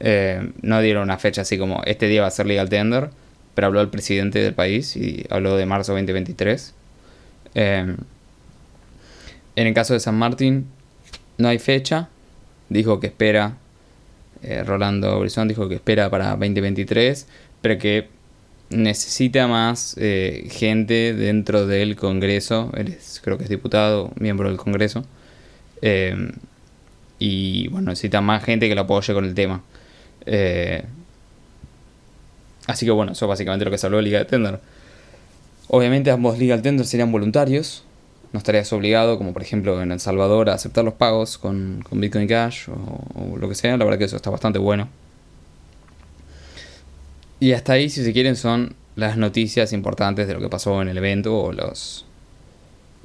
[0.00, 3.10] Eh, no dieron una fecha así como este día va a ser Legal Tender,
[3.54, 6.74] pero habló el presidente del país y habló de marzo 2023.
[7.54, 7.96] Eh,
[9.56, 10.66] en el caso de San Martín,
[11.38, 12.08] no hay fecha.
[12.70, 13.56] Dijo que espera,
[14.64, 17.26] Rolando Brizón dijo que espera para 2023,
[17.60, 18.08] pero que
[18.70, 22.70] necesita más eh, gente dentro del Congreso.
[22.76, 25.04] Él creo que es diputado, miembro del Congreso.
[25.82, 26.32] Eh,
[27.18, 29.62] y bueno, necesita más gente que lo apoye con el tema.
[30.24, 30.84] Eh,
[32.66, 34.60] así que bueno, eso es básicamente lo que se de Liga de Tender.
[35.68, 37.84] Obviamente ambos Legal Tender serían voluntarios.
[38.32, 42.28] No estarías obligado, como por ejemplo en El Salvador, a aceptar los pagos con, Bitcoin
[42.28, 43.76] Cash o lo que sea.
[43.76, 44.88] La verdad que eso está bastante bueno.
[47.40, 50.88] Y hasta ahí, si se quieren, son las noticias importantes de lo que pasó en
[50.88, 52.04] el evento o los,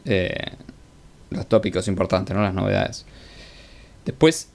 [0.04, 0.52] eh,
[1.30, 2.44] los tópicos importantes, ¿no?
[2.44, 3.06] las novedades.
[4.04, 4.50] Después,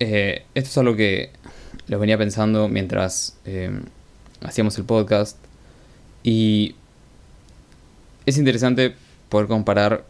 [0.00, 1.30] eh, esto es algo que
[1.86, 3.70] lo venía pensando mientras eh,
[4.42, 5.36] hacíamos el podcast.
[6.22, 6.74] Y
[8.24, 8.94] es interesante
[9.32, 10.04] poder comparar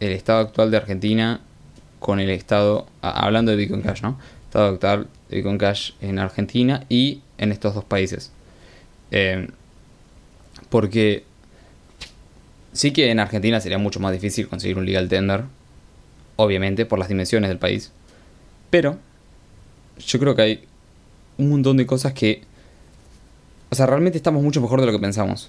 [0.00, 1.40] el estado actual de Argentina
[2.00, 4.18] con el estado, hablando de Bitcoin Cash, ¿no?
[4.46, 8.32] Estado actual de Bitcoin Cash en Argentina y en estos dos países.
[9.12, 9.48] Eh,
[10.70, 11.22] porque
[12.72, 15.44] sí que en Argentina sería mucho más difícil conseguir un legal tender,
[16.34, 17.92] obviamente por las dimensiones del país.
[18.70, 18.98] Pero
[20.04, 20.64] yo creo que hay
[21.36, 22.42] un montón de cosas que...
[23.70, 25.48] O sea, realmente estamos mucho mejor de lo que pensamos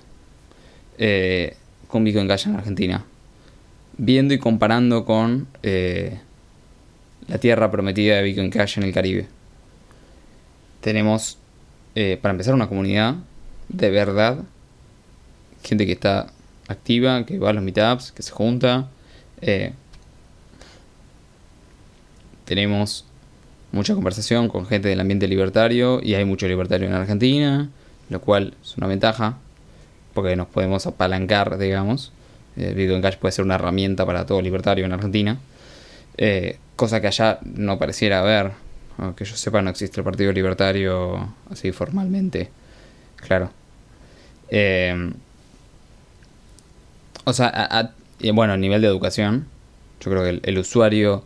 [0.99, 1.55] eh,
[1.89, 3.03] con Bitcoin Cash en Argentina.
[3.97, 6.19] Viendo y comparando con eh,
[7.27, 9.27] la tierra prometida de Bitcoin Cash en el Caribe.
[10.79, 11.37] Tenemos
[11.95, 13.15] eh, para empezar, una comunidad
[13.67, 14.39] de verdad.
[15.63, 16.31] Gente que está
[16.67, 18.89] activa, que va a los meetups, que se junta.
[19.41, 19.73] Eh,
[22.45, 23.05] tenemos
[23.71, 27.69] mucha conversación con gente del ambiente libertario y hay mucho libertario en Argentina,
[28.09, 29.37] lo cual es una ventaja
[30.21, 32.11] porque nos podemos apalancar, digamos.
[32.57, 35.39] Eh, Bitcoin Cash puede ser una herramienta para todo libertario en Argentina,
[36.75, 38.51] cosa que allá no pareciera haber
[39.15, 42.49] que yo sepa, no existe el Partido Libertario así formalmente.
[43.15, 43.51] Claro.
[44.49, 45.11] Eh,
[47.23, 47.93] o sea,
[48.33, 49.47] bueno, a nivel de educación,
[50.01, 51.23] yo creo que el, usuario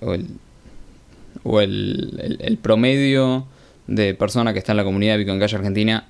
[0.00, 3.46] o, el, el, promedio
[3.86, 6.08] de persona que está en la comunidad de Bitcoin Cash Argentina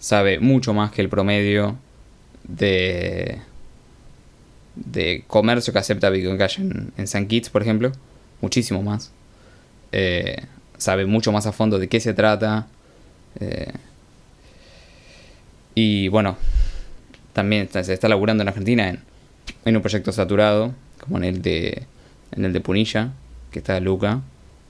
[0.00, 1.76] sabe mucho más que el promedio
[2.42, 3.38] de,
[4.74, 7.92] de comercio que acepta Bitcoin Cash en, San Kitts, por ejemplo.
[8.40, 9.12] Muchísimo más.
[9.92, 10.44] Eh,
[10.78, 12.66] sabe mucho más a fondo de qué se trata.
[13.38, 13.72] Eh,
[15.74, 16.36] y bueno,
[17.32, 19.00] también se está laburando en Argentina en,
[19.64, 21.86] en, un proyecto saturado, como en el de,
[22.32, 23.12] en el de Punilla,
[23.52, 24.22] que está Luca,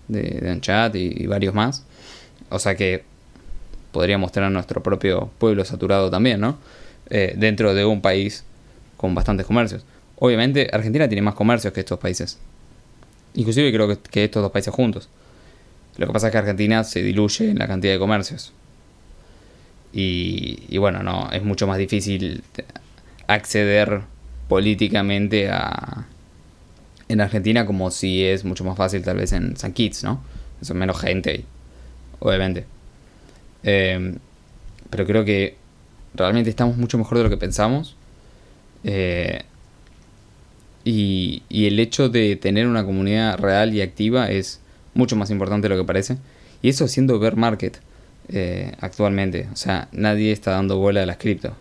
[0.08, 1.84] de, de Anchat y, varios más.
[2.48, 3.04] O sea que
[3.92, 6.58] podríamos tener nuestro propio pueblo saturado también, ¿no?
[7.08, 8.44] Eh, dentro de un país
[8.96, 9.84] con bastantes comercios.
[10.16, 12.38] Obviamente Argentina tiene más comercios que estos países.
[13.34, 15.08] Inclusive creo que, estos dos países juntos.
[15.96, 18.52] Lo que pasa es que Argentina se diluye en la cantidad de comercios.
[19.92, 22.44] Y, bueno, no, es mucho más difícil
[23.26, 24.02] acceder
[24.48, 26.06] políticamente a
[27.10, 30.22] en Argentina como si es mucho más fácil tal vez en San Kitts, ¿no?
[30.62, 31.44] Son menos gente,
[32.20, 32.66] obviamente.
[33.62, 34.16] Em,
[34.90, 35.56] pero creo que
[36.14, 37.96] realmente estamos mucho mejor de lo que pensamos.
[38.84, 39.42] Eh,
[40.84, 44.60] y, el hecho de tener una comunidad real y activa es
[44.94, 46.18] mucho más importante de lo que parece.
[46.62, 47.80] Y eso siendo bear market
[48.28, 49.48] eh, actualmente.
[49.52, 51.54] O sea, nadie está dando bola a las cripto.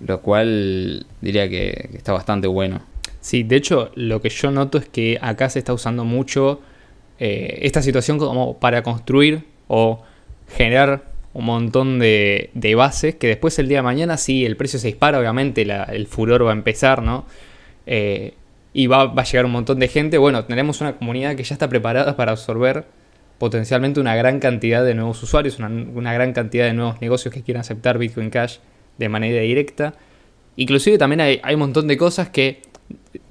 [0.00, 2.82] Lo cual diría que, está bastante bueno.
[3.20, 6.60] Sí, de hecho, lo que yo noto es que acá se está usando mucho
[7.18, 10.02] eh, esta situación como para construir o
[10.56, 14.88] generar un montón de, bases que después el día de mañana, si el precio se
[14.88, 17.24] dispara, obviamente el furor va a empezar, ¿no?
[17.86, 18.34] Eh,
[18.72, 21.68] y va, a llegar un montón de gente, bueno, tenemos una comunidad que ya está
[21.68, 22.84] preparada para absorber
[23.38, 27.62] potencialmente una gran cantidad de nuevos usuarios, una, gran cantidad de nuevos negocios que quieran
[27.62, 28.58] aceptar Bitcoin Cash
[28.98, 29.94] de manera directa.
[30.56, 32.62] Inclusive también hay, hay un montón de cosas que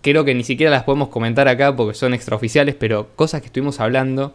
[0.01, 3.80] creo que ni siquiera las podemos comentar acá porque son extraoficiales, pero cosas que estuvimos
[3.80, 4.34] hablando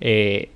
[0.00, 0.50] eh,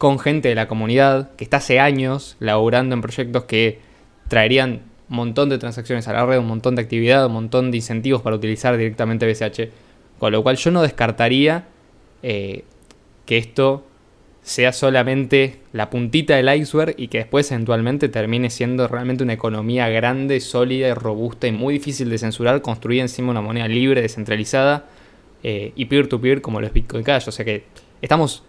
[0.00, 3.80] con gente de la comunidad que está hace años laburando en proyectos que
[4.28, 4.80] traerían
[5.10, 8.22] un montón de transacciones a la red, un montón de actividad, un montón de incentivos
[8.22, 9.68] para utilizar directamente BCH.
[10.18, 11.66] Con lo cual yo no descartaría
[12.22, 12.64] eh,
[13.26, 13.84] que esto
[14.40, 19.90] sea solamente la puntita del iceberg y que después eventualmente termine siendo realmente una economía
[19.90, 24.00] grande, sólida y robusta y muy difícil de censurar, construida encima de una moneda libre,
[24.00, 24.86] descentralizada
[25.42, 27.28] eh, y peer-to-peer como los Bitcoin Cash.
[27.28, 27.64] O sea que
[28.00, 28.44] estamos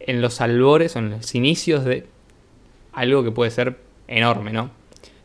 [0.00, 2.06] en los albores, en los inicios de
[2.92, 3.78] algo que puede ser
[4.08, 4.70] enorme, ¿no?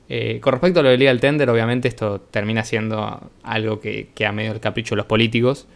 [0.07, 4.31] Eh, con respecto a lo del legal tender, obviamente esto termina siendo algo que queda
[4.31, 5.67] medio el capricho de los políticos,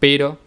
[0.00, 0.38] pero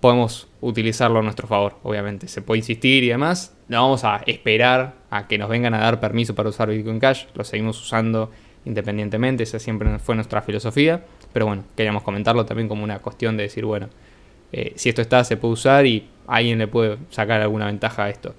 [0.00, 2.28] podemos utilizarlo a nuestro favor, obviamente.
[2.28, 3.56] Se puede insistir y demás.
[3.68, 7.24] No vamos a esperar a que nos vengan a dar permiso para usar Bitcoin Cash.
[7.34, 8.30] Lo seguimos usando
[8.64, 9.42] independientemente.
[9.42, 11.04] Esa siempre fue nuestra filosofía.
[11.32, 13.88] Pero bueno, queríamos comentarlo también como una cuestión de decir, bueno,
[14.52, 18.10] eh, si esto está, se puede usar y alguien le puede sacar alguna ventaja a
[18.10, 18.34] esto.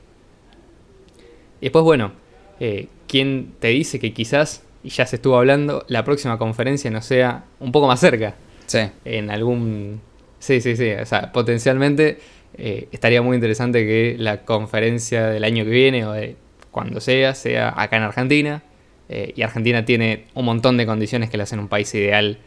[1.62, 2.14] Y después, bueno,
[2.60, 7.02] eh, ¿quién te dice que quizás, y ya se estuvo hablando, la próxima conferencia no
[7.02, 8.36] sea un poco más cerca?
[8.68, 8.80] Sí.
[9.04, 10.02] En algún
[10.40, 10.92] Sí, sí, sí.
[10.92, 12.18] O sea, potencialmente
[12.58, 16.38] eh, estaría muy interesante que la conferencia del año que viene o de
[16.72, 18.64] cuando sea, sea acá en Argentina.
[19.10, 22.40] Eh, y Argentina tiene un montón de condiciones que le hacen un país ideal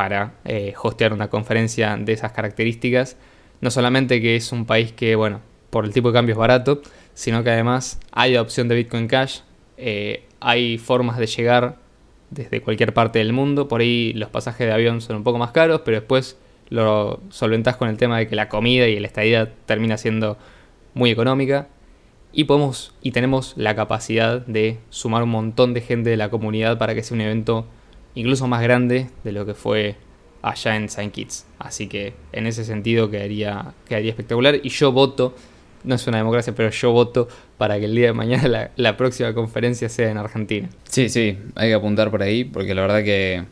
[0.00, 3.18] para eh, hostear una conferencia de esas características.
[3.60, 6.80] No solamente que es un país que, bueno, por el tipo de cambio es barato,
[7.12, 9.40] sino que además hay opción de Bitcoin Cash,
[10.40, 11.76] hay formas de llegar
[12.30, 13.68] desde cualquier parte del mundo.
[13.68, 16.38] Por ahí los pasajes de avión son un poco más caros, pero después
[16.70, 20.38] lo solventás con el tema de que la comida y la estadía termina siendo
[20.94, 21.68] muy económica
[22.32, 26.78] y podemos y tenemos la capacidad de sumar un montón de gente de la comunidad
[26.78, 27.66] para que sea un evento
[28.14, 29.96] incluso más grande de lo que fue
[30.42, 31.46] allá en Saint Kitts.
[31.58, 35.34] Así que en ese sentido quedaría, quedaría espectacular y yo voto,
[35.84, 38.96] no es una democracia, pero yo voto para que el día de mañana la, la
[38.96, 40.68] próxima conferencia sea en Argentina.
[40.88, 43.44] Sí, sí, hay que apuntar por ahí porque la verdad que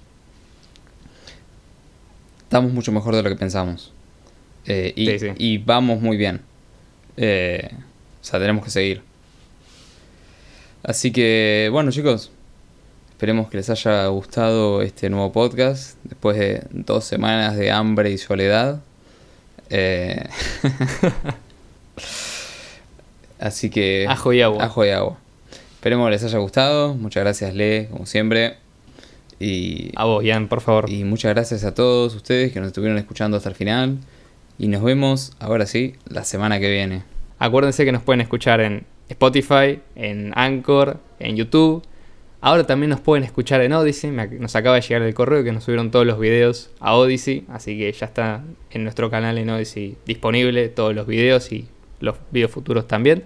[2.49, 3.93] estamos mucho mejor de lo que pensamos.
[4.67, 4.93] Eh,
[5.39, 6.41] y, vamos muy bien.
[7.17, 7.71] Eh,
[8.21, 9.03] o sea, tenemos que seguir.
[10.83, 12.31] Así que, bueno chicos,
[13.19, 18.17] esperemos que les haya gustado este nuevo podcast después de dos semanas de hambre y
[18.17, 18.81] soledad.
[19.71, 20.25] Eh,
[23.41, 24.07] así que...
[24.09, 24.63] Ajo y agua.
[24.63, 25.19] Ajo y agua.
[25.75, 26.95] Esperemos que les haya gustado.
[26.95, 28.55] Muchas gracias, Le, como siempre.
[29.41, 30.89] Y, a vos, Ian, por favor.
[30.89, 33.99] Y muchas gracias a todos ustedes que nos estuvieron escuchando hasta el final.
[34.61, 37.03] Y nos vemos, ahora sí, la semana que viene.
[37.41, 41.83] Acuérdense que nos pueden escuchar en Spotify, en Anchor, en YouTube.
[42.41, 44.11] Ahora también nos pueden escuchar en Odyssey.
[44.13, 47.45] Nos acaba de llegar el correo que nos subieron todos los videos a Odyssey.
[47.49, 51.67] Así que ya está en nuestro canal en Odyssey disponible todos los videos y
[52.01, 53.25] los videos futuros también.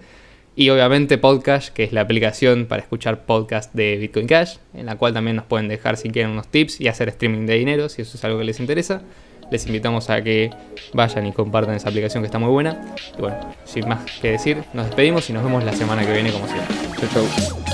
[0.54, 4.96] Y obviamente Podcast, que es la aplicación para escuchar podcast de Bitcoin Cash, en la
[4.96, 8.02] cual también nos pueden dejar si quieren unos tips y hacer streaming de dinero, si
[8.02, 9.02] eso es algo que les interesa.
[9.50, 10.50] Les invitamos a que
[10.94, 12.94] vayan y compartan esa aplicación que está muy buena.
[13.18, 16.32] Y bueno, sin más que decir, nos despedimos y nos vemos la semana que viene
[16.32, 16.74] como siempre.
[16.98, 17.71] Chau, chau.